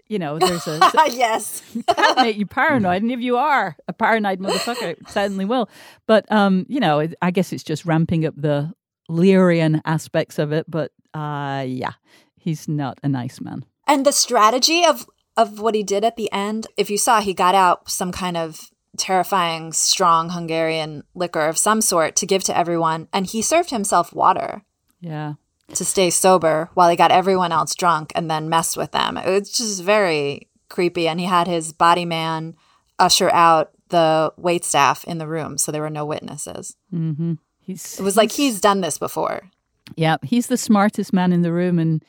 [0.08, 0.80] you know, there's a.
[1.10, 1.63] yes.
[1.88, 3.01] can make you paranoid.
[3.01, 5.69] And if you are a paranoid motherfucker, it certainly will.
[6.06, 8.73] But, um, you know, I guess it's just ramping up the
[9.10, 10.69] Lyrian aspects of it.
[10.69, 11.93] But, uh, yeah,
[12.36, 13.65] he's not a nice man.
[13.88, 17.34] And the strategy of of what he did at the end, if you saw, he
[17.34, 22.58] got out some kind of terrifying, strong Hungarian liquor of some sort to give to
[22.58, 24.63] everyone, and he served himself water
[25.00, 25.34] Yeah.
[25.76, 29.17] to stay sober while he got everyone else drunk and then messed with them.
[29.17, 31.08] It was just very creepy.
[31.08, 32.56] And he had his body man
[32.98, 36.76] usher out the wait staff in the room, so there were no witnesses.
[36.91, 37.34] Mm-hmm.
[37.60, 39.52] He's, It was like he's done this before.
[39.95, 42.04] Yeah, he's the smartest man in the room, and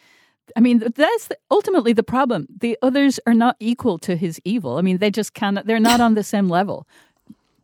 [0.57, 2.47] I mean that's the, ultimately the problem.
[2.61, 4.77] The others are not equal to his evil.
[4.77, 5.67] I mean, they just cannot.
[5.67, 6.87] They're not on the same level.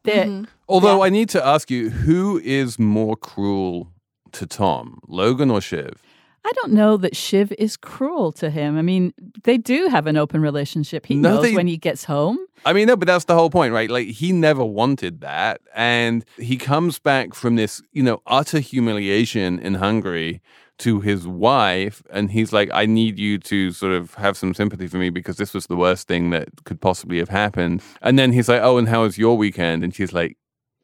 [0.05, 0.45] They, mm-hmm.
[0.69, 3.89] although i need to ask you who is more cruel
[4.33, 6.03] to tom logan or shiv
[6.47, 8.77] I don't know that Shiv is cruel to him.
[8.77, 11.07] I mean, they do have an open relationship.
[11.07, 12.39] He No, knows they- when he gets home.
[12.67, 13.91] I mean, no, but that's the whole point, right?
[13.91, 15.61] Like, he never wanted that.
[15.75, 20.41] And he comes back from this, you know, utter humiliation in Hungary
[20.79, 22.03] to his wife.
[22.11, 25.37] And he's like, I need you to sort of have some sympathy for me because
[25.37, 27.83] this was the worst thing that could possibly have happened.
[28.03, 29.83] And then he's like, Oh, and how was your weekend?
[29.85, 30.37] And she's like,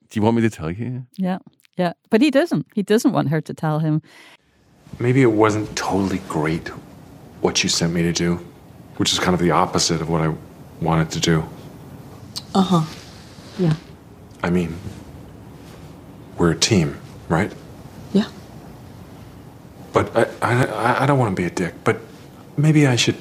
[0.09, 1.07] Do you want me to tell you?
[1.17, 1.39] Yeah,
[1.77, 2.67] yeah, but he doesn't.
[2.75, 4.01] He doesn't want her to tell him.
[4.99, 6.69] Maybe it wasn't totally great
[7.41, 8.37] what you sent me to do,
[8.97, 10.35] which is kind of the opposite of what I
[10.81, 11.49] wanted to do.
[12.55, 12.85] Uh huh.
[13.59, 13.75] Yeah.
[14.43, 14.77] I mean,
[16.37, 16.99] we're a team,
[17.29, 17.53] right?
[18.13, 18.29] Yeah.
[19.93, 22.01] But I, I, I don't want to be a dick, but
[22.57, 23.17] maybe I should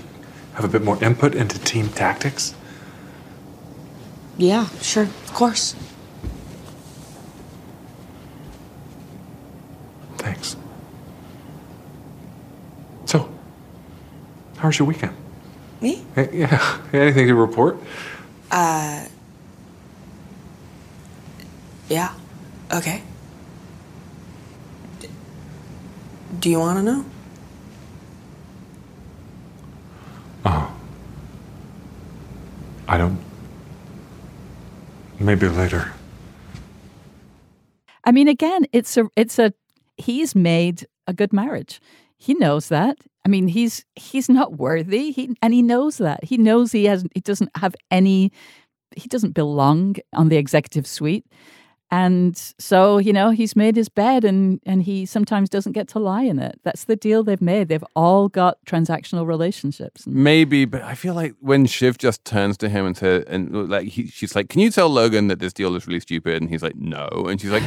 [0.53, 2.53] have a bit more input into team tactics.
[4.37, 5.03] Yeah, sure.
[5.03, 5.75] Of course.
[10.17, 10.55] Thanks.
[13.05, 13.29] So,
[14.59, 15.15] how was your weekend?
[15.81, 16.03] Me?
[16.15, 16.77] Hey, yeah.
[16.93, 17.77] Anything to report?
[18.51, 19.05] Uh.
[21.87, 22.13] Yeah.
[22.71, 23.01] Okay.
[24.99, 25.07] D-
[26.39, 27.05] Do you want to know?
[30.45, 30.75] Oh.
[32.87, 33.19] I don't.
[35.19, 35.93] Maybe later.
[38.03, 39.53] I mean, again, it's a it's a
[39.97, 41.79] he's made a good marriage.
[42.19, 42.97] He knows that.
[43.25, 45.11] I mean, he's he's not worthy.
[45.11, 46.23] He and he knows that.
[46.23, 48.31] He knows he has he doesn't have any
[48.95, 51.25] he doesn't belong on the executive suite.
[51.91, 55.99] And so, you know, he's made his bed and and he sometimes doesn't get to
[55.99, 56.59] lie in it.
[56.63, 57.67] That's the deal they've made.
[57.67, 60.05] They've all got transactional relationships.
[60.05, 63.87] Maybe, but I feel like when Shiv just turns to him and says, and like
[63.87, 66.61] he, she's like, "Can you tell Logan that this deal is really stupid?" And he's
[66.61, 67.63] like, "No," and she's like,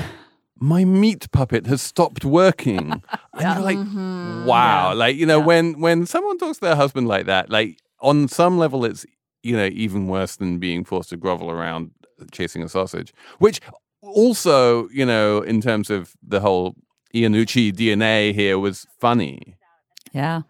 [0.58, 3.02] "My meat puppet has stopped working."
[3.34, 4.44] And you're like, mm-hmm.
[4.44, 8.28] "Wow!" Like you know, when when someone talks to their husband like that, like on
[8.28, 9.06] some level, it's
[9.42, 11.92] you know even worse than being forced to grovel around
[12.30, 13.60] chasing a sausage, which
[14.02, 16.74] also you know in terms of the whole
[17.14, 19.56] Iannucci DNA here was funny.
[20.12, 20.42] Yeah.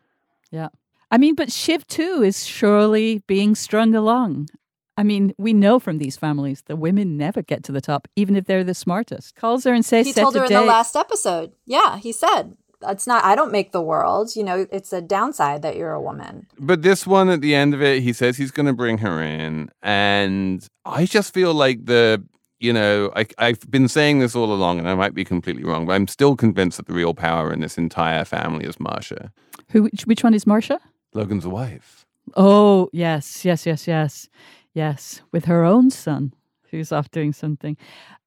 [0.51, 0.69] Yeah.
[1.11, 4.49] I mean, but Shiv too is surely being strung along.
[4.97, 8.37] I mean, we know from these families the women never get to the top, even
[8.37, 9.37] if they're the smartest.
[9.37, 11.53] Calls her and says, he "Set told a her in the last episode.
[11.65, 12.57] Yeah, he said
[12.89, 13.25] it's not.
[13.25, 14.35] I don't make the world.
[14.37, 16.47] You know, it's a downside that you're a woman.
[16.59, 19.23] But this one at the end of it, he says he's going to bring her
[19.23, 19.71] in.
[19.83, 22.23] And I just feel like the,
[22.61, 25.87] you know, I, I've been saying this all along and I might be completely wrong,
[25.87, 29.33] but I'm still convinced that the real power in this entire family is Marcia.
[29.71, 29.85] Who?
[29.85, 30.81] Which, which one is Marcia?
[31.15, 32.05] Logan's wife.
[32.37, 34.29] Oh, yes, yes, yes, yes,
[34.75, 35.23] yes.
[35.33, 36.35] With her own son,
[36.71, 37.77] who's off doing something.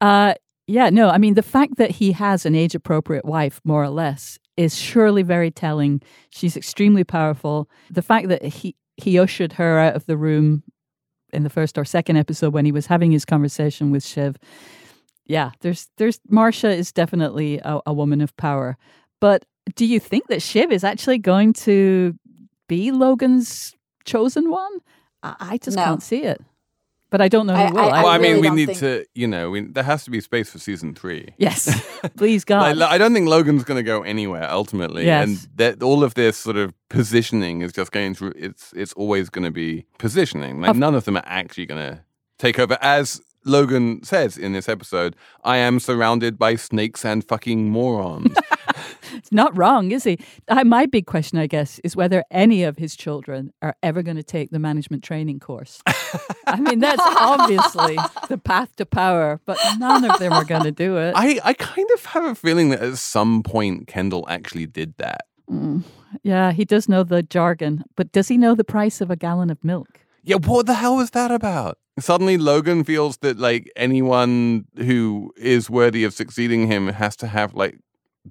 [0.01, 0.35] Uh,
[0.67, 4.39] yeah, no, I mean the fact that he has an age-appropriate wife, more or less,
[4.57, 6.01] is surely very telling.
[6.29, 7.69] She's extremely powerful.
[7.91, 10.63] The fact that he he ushered her out of the room
[11.33, 14.37] in the first or second episode when he was having his conversation with Shiv.
[15.25, 18.77] Yeah, there's there's Marcia is definitely a, a woman of power.
[19.19, 22.15] But do you think that Shiv is actually going to
[22.67, 24.79] be Logan's chosen one?
[25.25, 25.83] I, I just No.
[25.83, 26.41] can't see it.
[27.11, 27.79] But I don't know who I- will.
[27.93, 30.19] I- well, I mean, we need think- to, you know, we, there has to be
[30.19, 31.33] space for season three.
[31.37, 31.69] yes,
[32.17, 32.75] please God.
[32.77, 35.27] Like, I don't think Logan's going to go anywhere ultimately, Yes.
[35.27, 38.33] and that all of this sort of positioning is just going through.
[38.35, 40.61] It's it's always going to be positioning.
[40.61, 42.01] Like Of- none of them are actually going to
[42.37, 42.77] take over.
[42.81, 48.35] As Logan says in this episode, "I am surrounded by snakes and fucking morons."
[49.13, 50.19] It's not wrong, is he?
[50.49, 54.17] I, my big question, I guess, is whether any of his children are ever going
[54.17, 55.81] to take the management training course.
[56.47, 57.97] I mean, that's obviously
[58.29, 61.13] the path to power, but none of them are going to do it.
[61.15, 65.25] I I kind of have a feeling that at some point Kendall actually did that.
[65.49, 65.83] Mm.
[66.23, 69.49] Yeah, he does know the jargon, but does he know the price of a gallon
[69.49, 69.99] of milk?
[70.23, 71.77] Yeah, what the hell was that about?
[71.99, 77.53] Suddenly, Logan feels that like anyone who is worthy of succeeding him has to have
[77.53, 77.79] like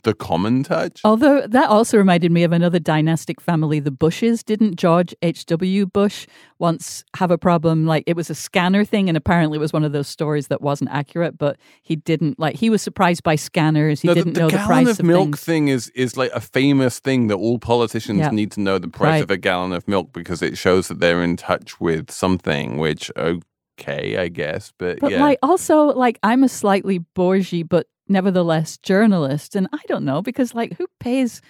[0.03, 1.01] the common touch.
[1.05, 4.43] Although that also reminded me of another dynastic family, the Bushes.
[4.43, 5.87] Didn't George H.W.
[5.87, 6.27] Bush
[6.59, 7.87] once have a problem?
[7.87, 10.61] Like it was a scanner thing, and apparently it was one of those stories that
[10.61, 14.01] wasn't accurate, but he didn't like, he was surprised by scanners.
[14.01, 15.41] He No, didn't the, know the the gallon price of milk things.
[15.45, 18.31] thing is is like a famous thing that all politicians Yeah.
[18.31, 19.23] need to know the price Right.
[19.23, 22.79] of a gallon of milk because it shows that they're in touch with something.
[22.79, 27.87] Which okay, I guess, but, But yeah, like also like I'm a slightly bourgeois but
[28.09, 31.41] nevertheless journalist and I don't know because like who pays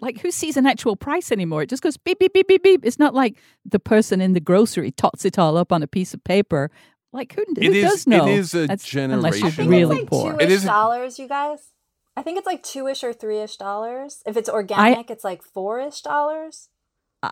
[0.00, 1.62] like who sees an actual price anymore?
[1.62, 2.84] It just goes beep beep beep beep beep.
[2.84, 6.12] It's not like the person in the grocery tots it all up on a piece
[6.14, 6.70] of paper.
[7.12, 8.26] Like who, who It is- does know?
[8.26, 10.32] it is a That's- Unless you're generational- really like poor.
[10.32, 11.58] two-ish It is a- dollars, you guys.
[12.16, 14.22] I think it's like two-ish or three-ish dollars.
[14.26, 16.68] If it's organic, it's like four-ish dollars.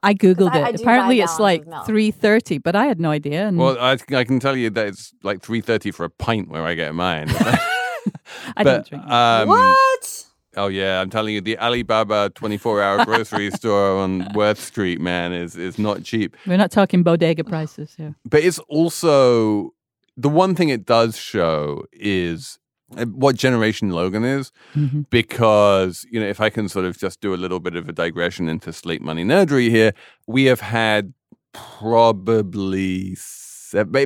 [0.03, 0.77] I googled I- I it.
[0.77, 1.87] do Apparently it's like of milk.
[1.87, 3.49] 330, but I had no idea.
[3.49, 6.49] And well, I, I can tell you that it's like three thirty for a pint
[6.49, 7.29] where I get mine.
[8.57, 9.05] I but, don't drink.
[9.05, 10.27] Um, what?
[10.57, 15.57] Oh yeah, I'm telling you, the Alibaba 24-hour grocery store on Worth Street, man, is
[15.57, 16.37] is not cheap.
[16.47, 18.15] we're not talking bodega prices here.
[18.25, 19.73] But it's also
[20.17, 22.59] the one thing it does show is
[22.99, 25.09] uh, what generation Logan is, Mhm.
[25.11, 27.93] because you know if I can sort of just do a little bit of a
[27.93, 29.93] digression into slate money nerdery here,
[30.27, 31.15] we have had
[31.53, 33.17] probably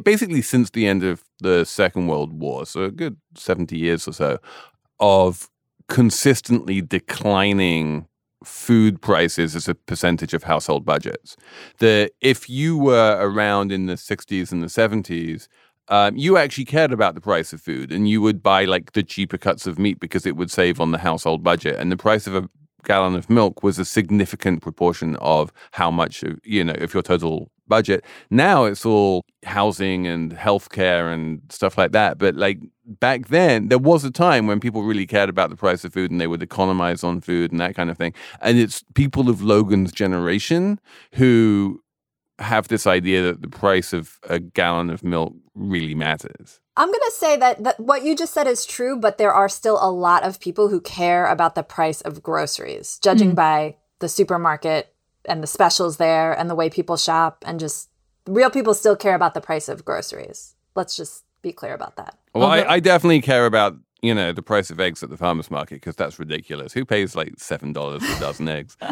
[0.05, 4.13] basically since the end of the Second World War, so a good seventy years or
[4.13, 4.39] so,
[4.99, 5.49] of
[5.89, 8.09] consistently declining
[8.43, 11.37] food prices as a percentage of household budgets.
[11.79, 15.49] That if you were around in the 60s and the 70s,
[15.89, 19.03] um, you actually cared about the price of food and you would buy like the
[19.03, 21.77] cheaper cuts of meat because it would save on the household budget.
[21.79, 22.49] And the price of a
[22.85, 27.51] gallon of milk was a significant proportion of how much, you know, of your total
[27.69, 28.05] budget.
[28.31, 32.19] Now it's all housing and healthcare and stuff like that.
[32.19, 35.85] But like back then, there was a time when people really cared about the price
[35.85, 38.15] of food and they would economize on food and that kind of thing.
[38.41, 40.81] And it's people of Logan's generation
[41.15, 41.81] who
[42.39, 46.61] have this idea that the price of a gallon of milk really matters.
[46.77, 49.49] I'm going to say that, that what you just said is true, but there are
[49.49, 53.37] still a lot of people who care about the price of groceries, judging Mm.
[53.37, 54.94] by the supermarket
[55.27, 57.89] and the specials there and the way people shop and just
[58.27, 60.55] real people still care about the price of groceries.
[60.75, 62.17] Let's just be clear about that.
[62.35, 65.51] Well, I, I definitely care about you know the price of eggs at the farmers
[65.51, 66.73] market because that's ridiculous.
[66.73, 68.77] Who pays like seven dollars for a dozen eggs?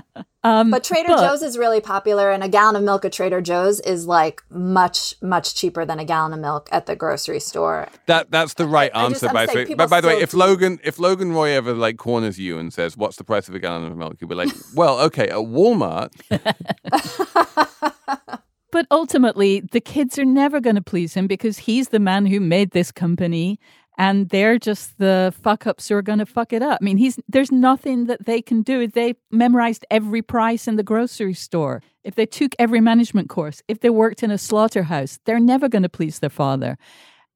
[0.44, 3.40] Um, But Trader but- Joe's is really popular, and a gallon of milk at Trader
[3.40, 7.86] Joe's is like much, much cheaper than a gallon of milk at the grocery store.
[8.06, 9.28] That that's the right I answer.
[9.28, 11.50] I'm by the saying way, but by the way, still if Logan if Logan Roy
[11.50, 14.30] ever like corners you and says, "What's the price of a gallon of milk?" You'll
[14.30, 16.10] be like, "Well, okay, at Walmart."
[18.72, 22.40] But ultimately, the kids are never going to please him because he's the man who
[22.40, 23.60] made this company
[23.98, 26.78] and they're just the fuck ups who are going to fuck it up.
[26.80, 28.86] I mean, he's there's nothing that they can do.
[28.86, 31.82] They memorized every price in the grocery store.
[32.04, 35.82] If they took every management course, if they worked in a slaughterhouse, they're never going
[35.82, 36.78] to please their father.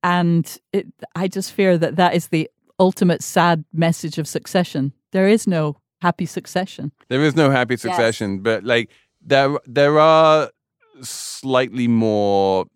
[0.03, 4.93] And it, I just fear that that is the ultimate sad message of succession.
[5.13, 6.93] There is no happy succession.
[7.09, 8.91] There is no happy succession, but like
[9.21, 10.51] there there are
[11.03, 12.67] slightly more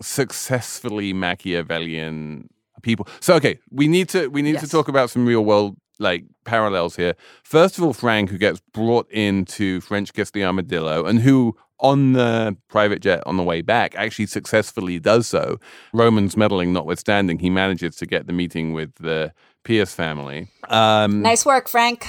[0.00, 2.48] successfully Machiavellian
[2.82, 3.06] people.
[3.20, 6.96] So okay, we need to we need to talk about some real world like parallels
[6.96, 7.14] here.
[7.44, 12.12] First of all, Frank, who gets brought into French Kiss the Armadillo, and who on
[12.12, 15.58] the private jet on the way back actually successfully does so.
[15.92, 19.32] Roman's meddling notwithstanding, he manages to get the meeting with the
[19.64, 20.48] Pierce family.
[20.68, 22.06] Um, Nice work, Frank.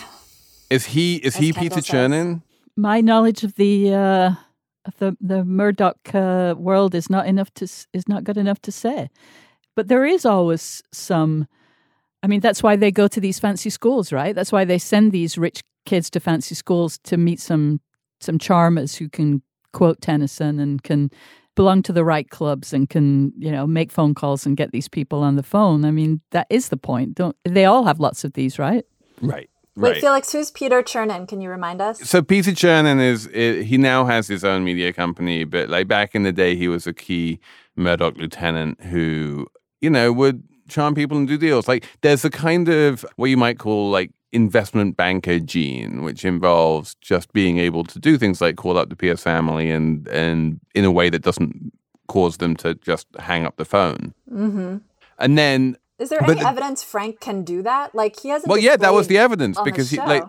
[0.69, 1.85] Is he is he Kendall Peter says.
[1.85, 2.41] Chernin?
[2.75, 4.31] my knowledge of the uh,
[4.85, 8.71] of the the Murdoch uh, world is not enough to is not good enough to
[8.71, 9.09] say.
[9.75, 11.47] But there is always some.
[12.21, 14.33] I mean, that's why they go to these fancy schools, right?
[14.33, 17.81] That's why they send these rich kids to fancy schools to meet some
[18.21, 19.41] some charmers who can
[19.73, 21.11] quote Tennyson and can
[21.55, 24.87] belong to the right clubs and can you know make phone calls and get these
[24.87, 25.85] people on the phone.
[25.85, 27.15] I mean, that is the point.
[27.15, 28.85] Don't they all have lots of these, right?
[29.21, 29.49] Right.
[29.75, 31.27] Wait, Felix, who's Peter Chernin?
[31.27, 31.99] Can you remind us?
[32.07, 36.13] So Peter Chernin is i he now has his own media company, but like back
[36.13, 37.39] in the day, he was a key
[37.75, 39.47] Murdoch lieutenant who
[39.83, 41.67] you know would charm people and do deals.
[41.67, 46.95] Like there's a kind of what you might call like investment banker gene, which involves
[46.95, 50.85] just being able to do things like call up the Pierce family and and in
[50.85, 51.73] a way that doesn't
[52.07, 54.13] cause them to just hang up the phone.
[54.31, 54.77] Mm-hmm.
[55.19, 57.93] And then Is there any evidence Frank can do that?
[57.93, 58.49] Like he hasn't.
[58.49, 60.23] well, yeah, that was the evidence because he like.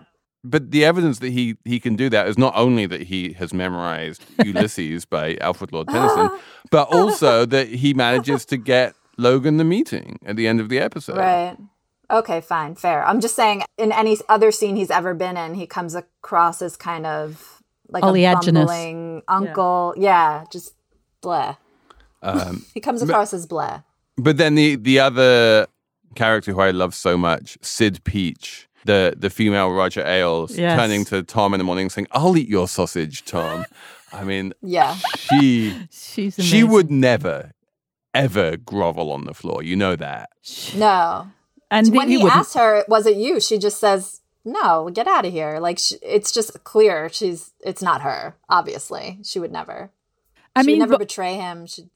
[0.47, 3.51] But the evidence that he he can do that is not only that he has
[3.51, 6.29] memorized Ulysses by Alfred Lord Tennyson,
[6.69, 10.79] but also that he manages to get Logan the meeting at the end of the
[10.79, 11.17] episode.
[11.17, 11.57] Right.
[12.11, 13.03] Okay, fine, fair.
[13.05, 16.77] I'm just saying, in any other scene he's ever been in, he comes across as
[16.77, 18.53] kind of like a Oleaginous.
[18.67, 19.93] bumbling uncle.
[19.97, 20.73] Yeah, just
[21.23, 21.57] bleh.
[22.21, 23.83] Um, He comes but- across as bleh.
[24.17, 25.67] But then the the other
[26.15, 30.77] character who I love so much, Cyd Peach, the the female Roger Ailes, Yes.
[30.79, 33.65] turning to Tom in the morning saying, "I'll eat your sausage, Tom."
[34.13, 34.95] I mean, Yeah.
[35.17, 37.51] she She's she would never
[38.15, 39.61] ever grovel on the floor.
[39.61, 40.29] You know that.
[40.75, 41.27] No.
[41.69, 45.25] And when he he, asks her, "Was it you?" She just says, "No, get out
[45.25, 48.35] of here." Like sh it's just clear she's it's not her.
[48.49, 49.91] Obviously, she would never.
[50.55, 51.65] I she mean, would never but- betray him.
[51.67, 51.89] She,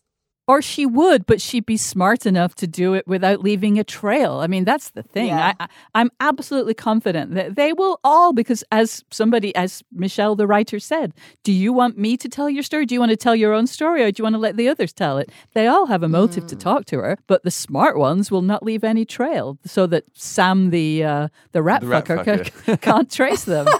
[0.50, 4.39] Or she would, but she'd be smart enough to do it without leaving a trail.
[4.39, 5.28] I mean, that's the thing.
[5.28, 5.54] Yeah.
[5.60, 10.47] I, I, I'm absolutely confident that they will all, because as somebody, as Michelle, the
[10.47, 12.88] writer, said, do you want me to tell your story?
[12.88, 14.68] Do you want to tell your own story or do you want to let the
[14.70, 15.32] others tell it?
[15.54, 18.64] They all have a motive to talk to her, but the smart ones will not
[18.64, 22.66] leave any trail so that Sam, the, uh, the rat The rat fucker, fucker.
[22.66, 23.68] ca- can't trace them.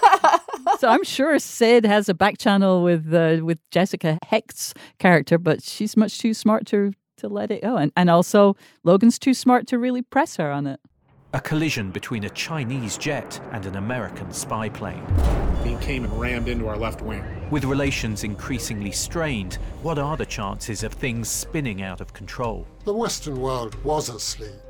[0.80, 5.62] so I'm sure Cyd has a back channel with uh, with Jessica Hecht's character, but
[5.62, 9.66] she's much too smart to to let it go, and and also Logan's too smart
[9.68, 10.80] to really press her on it.
[11.34, 15.04] A collision between a Chinese jet and an American spy plane.
[15.62, 17.22] He came and rammed into our left wing.
[17.50, 22.66] With relations increasingly strained, what are the chances of things spinning out of control?
[22.84, 24.69] The Western world was asleep.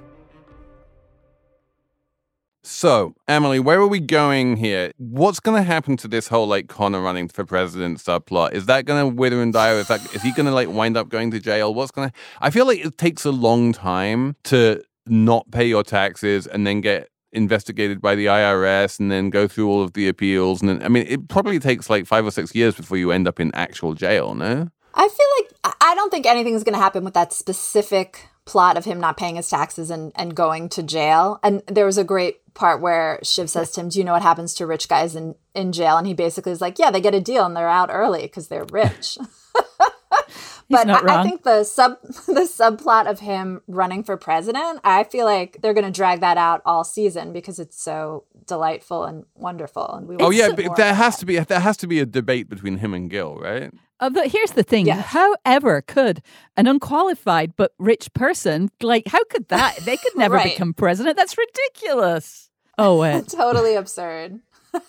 [2.63, 4.91] So, Emily, where are we going here?
[4.97, 8.53] What's going to happen to this whole like Connor running for president subplot?
[8.53, 9.73] Is that going to wither and die?
[9.73, 11.73] Is that is he going to like wind up going to jail?
[11.73, 12.15] What's going to?
[12.39, 16.81] I feel like it takes a long time to not pay your taxes and then
[16.81, 20.83] get investigated by the IRS and then go through all of the appeals and then
[20.83, 23.51] I mean it probably takes like 5 or 6 years before you end up in
[23.55, 24.67] actual jail, no?
[24.93, 28.85] I feel like I don't think anything's going to happen with that specific plot of
[28.85, 31.39] him not paying his taxes and, and going to jail.
[31.43, 34.21] And there was a great part where Shiv says to him, Do you know what
[34.21, 35.97] happens to rich guys in, in jail?
[35.97, 38.47] And he basically is like, Yeah, they get a deal and they're out early because
[38.47, 39.17] they're rich.
[40.69, 45.25] but I, I think the sub the subplot of him running for president, I feel
[45.25, 49.87] like they're going to drag that out all season because it's so delightful and wonderful.
[49.93, 51.19] And we Oh yeah, but there has that.
[51.21, 53.71] to be there has to be a debate between him and Gil, right?
[54.01, 56.21] Uh, but here's the thing: however could
[56.57, 59.77] an unqualified but rich person, like, how could that?
[59.85, 60.51] They could never Right.
[60.51, 61.15] become president.
[61.17, 62.49] That's ridiculous.
[62.77, 64.39] Oh wait, totally absurd.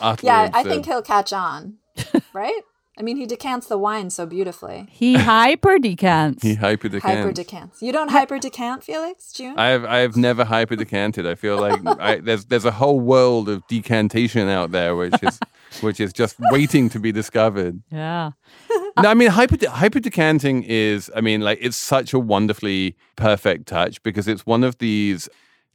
[0.00, 1.78] Utterly yeah, I think he'll catch on,
[2.34, 2.60] right?
[2.98, 4.86] I mean, he decants the wine so beautifully.
[4.90, 6.42] he hyper decants.
[6.42, 7.16] he hyper decants.
[7.16, 7.82] Hyper decants.
[7.82, 9.32] You don't hyper decant, Felix?
[9.32, 9.58] June?
[9.58, 11.26] I've I've never hyper decanted.
[11.26, 15.38] I feel like I, there's there's a whole world of decantation out there, which is
[15.82, 17.82] which is just waiting to be discovered.
[17.92, 18.32] Yeah.
[19.02, 21.10] No, I mean hyper hyper decanting is.
[21.14, 25.28] I mean, like it's such a wonderfully perfect touch because it's one of these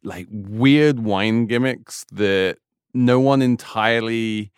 [0.04, 2.58] like weird wine gimmicks that
[2.96, 4.52] no one entirely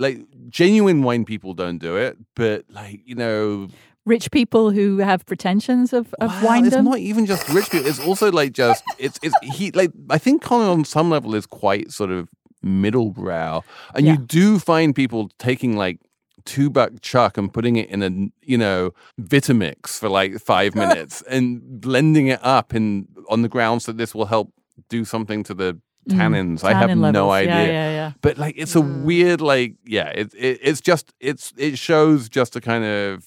[0.00, 0.18] like
[0.48, 3.68] genuine wine people don't do it, but like you know
[4.08, 6.64] Rich people who have pretensions of, of Well, wine.
[6.64, 7.86] It's not even just rich people.
[7.86, 11.44] It's also like just it's it's he like I think Colin on some level is
[11.44, 12.28] quite sort of
[12.62, 13.62] middle brow,
[13.94, 14.12] and Yeah.
[14.12, 15.98] you do find people taking like
[16.44, 18.10] two buck chuck and putting it in a
[18.42, 23.84] you know Vitamix for like five minutes and blending it up in on the grounds
[23.86, 24.52] that this will help
[24.88, 25.78] do something to the
[26.08, 26.64] Mm, tannins.
[26.64, 27.54] I have tannin no idea.
[27.54, 28.12] Yeah, yeah, yeah.
[28.22, 32.56] But like it's a weird like yeah it, it it's just it's it shows just
[32.56, 33.26] a kind of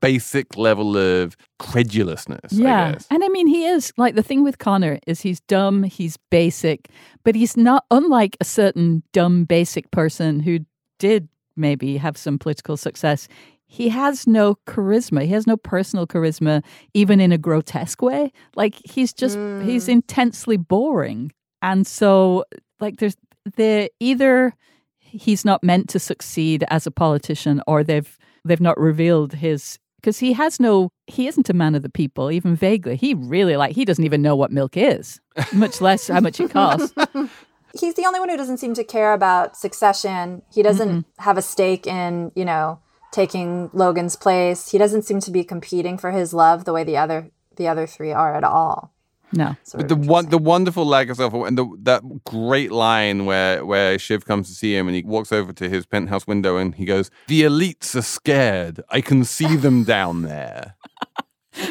[0.00, 2.52] basic level of credulousness.
[2.52, 2.92] I Yeah.
[2.92, 3.06] guess.
[3.10, 6.88] And I mean, he is like the thing with Connor is he's dumb, he's basic,
[7.24, 10.60] but he's not unlike a certain dumb, basic person who
[10.98, 13.28] did maybe have some political success.
[13.66, 15.22] He has no charisma.
[15.26, 16.64] He has no personal charisma,
[16.94, 18.32] even in a grotesque way.
[18.56, 19.92] Like he's just, he's mm.
[19.92, 21.32] intensely boring.
[21.60, 22.44] And so,
[22.80, 23.16] like, there's,
[23.56, 24.54] they're either
[25.00, 28.16] he's not meant to succeed as a politician or they've,
[28.48, 32.30] they've not revealed his because he has no he isn't a man of the people
[32.30, 35.20] even vaguely he really like he doesn't even know what milk is
[35.52, 36.94] much less how much it costs
[37.78, 40.42] He's the only one who doesn't seem to care about succession.
[40.52, 42.80] He doesn't have a stake in, you know,
[43.12, 44.70] taking Logan's place.
[44.70, 47.86] He doesn't seem to be competing for his love the way the other the other
[47.86, 48.94] three are at all.
[49.32, 53.64] No But the one, the wonderful lack of self, and the that great line where
[53.64, 56.74] where Shiv comes to see him, and he walks over to his penthouse window, and
[56.74, 58.80] he goes, "The elites are scared.
[58.90, 60.74] I can see them down there."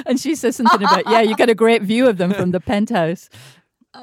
[0.06, 2.60] and she says something about yeah you get a great view of them from the
[2.60, 3.30] penthouse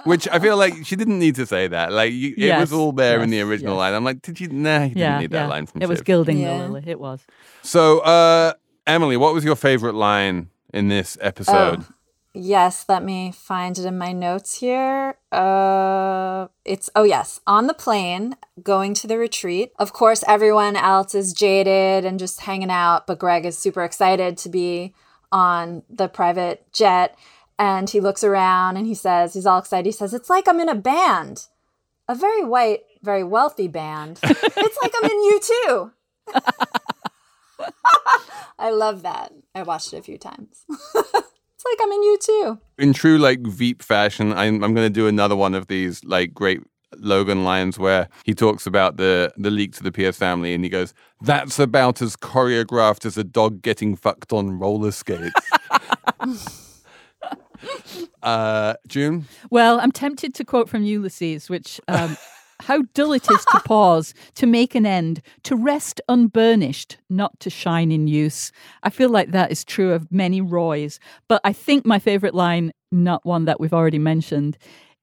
[0.05, 1.93] Which I feel like she didn't need to say that.
[1.93, 3.79] Like you, it Yes, was all there in the original yes.
[3.79, 3.95] line.
[3.95, 4.49] I'm like, did you?
[4.49, 5.47] Nah, you didn't yeah need that yeah.
[5.47, 5.83] line from.
[5.83, 6.07] it was Shiv.
[6.07, 6.59] gilding Yeah.
[6.59, 7.21] the lily it was
[7.63, 8.55] So, uh,
[8.87, 11.85] Emily, what was your favorite line in this episode?
[12.37, 15.17] Yes, let me find it in my notes here.
[15.31, 19.73] Uh it's oh yes, on the plane going to the retreat.
[19.79, 24.37] Of course, everyone else is jaded and just hanging out, but Greg is super excited
[24.39, 24.95] to be
[25.31, 27.17] on the private jet
[27.57, 29.87] and he looks around and he says he's all excited.
[29.87, 31.47] He says, "It's like I'm in a band.
[32.09, 34.19] A very white, very wealthy band.
[34.25, 35.93] it's like I'm in U2."
[38.59, 39.33] I love that.
[39.55, 40.65] I watched it a few times.
[41.65, 42.61] it's like I'm in U2.
[42.79, 46.35] in true like Veep fashion, I'm, I'm going to do another one of these like
[46.35, 46.61] great
[46.99, 50.71] Logan lines where he talks about the the leak to the Pierce family, and he
[50.71, 55.51] goes, "That's about as choreographed as a dog getting fucked on roller skates."
[58.23, 62.17] uh, June, well i'm tempted to quote from ulysses which um
[62.63, 67.51] how dull it is to pause, to make an end, to rest unburnished, not to
[67.51, 68.53] shine in use.
[68.83, 70.99] I feel like that is true of many Roys.
[71.29, 74.59] But I think my favorite line, not one that we've already mentioned,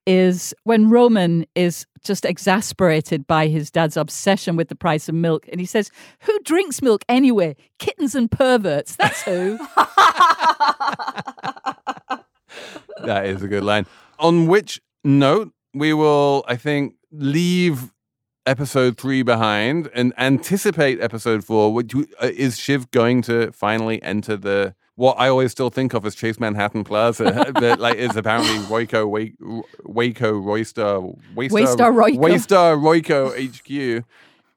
[0.06, 5.48] is when Roman is just exasperated by his dad's obsession with the price of milk.
[5.50, 5.90] And he says,
[6.20, 7.56] Who drinks milk anyway?
[7.78, 8.96] Kittens and perverts.
[8.96, 9.58] That's who.
[13.04, 13.86] that is a good line.
[14.18, 17.92] On which note, we will, I think, leave
[18.46, 21.82] episode three behind and anticipate episode four.
[21.82, 26.04] You, uh, is Shiv going to finally enter the what I always still think of
[26.04, 31.00] as Chase Manhattan Plaza, that like is apparently Royco Wa- Waco Royster
[31.34, 32.18] Waystar Royco.
[32.18, 34.04] Waystar Royco HQ.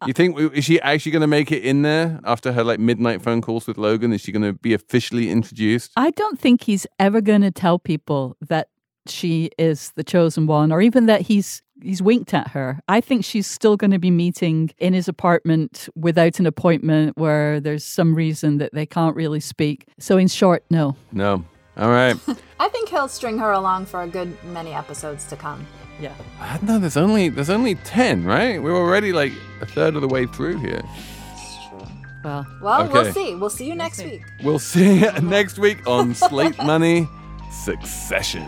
[0.06, 3.22] You think is she actually going to make it in there after her like midnight
[3.22, 4.12] phone calls with Logan?
[4.12, 5.92] Is she going to be officially introduced?
[5.96, 8.68] I don't think he's ever going to tell people that
[9.08, 12.80] she is the chosen one or even that he's he's winked at her.
[12.88, 17.60] I think she's still going to be meeting in his apartment without an appointment where
[17.60, 19.86] there's some reason that they can't really speak.
[20.00, 20.96] So in short, no.
[21.12, 21.44] No.
[21.78, 22.16] All right.
[22.60, 25.68] I think he'll string her along for a good many episodes to come.
[26.00, 26.14] Yeah.
[26.40, 26.80] Uh, I don't know.
[26.80, 28.62] There's only there's only ten, right?
[28.62, 30.82] We're already like a third of the way through here.
[32.24, 33.36] Well, Well, we'll see.
[33.36, 34.24] We'll see you next week.
[34.44, 37.08] We'll see you next week on Slate Money
[37.52, 38.48] Succession.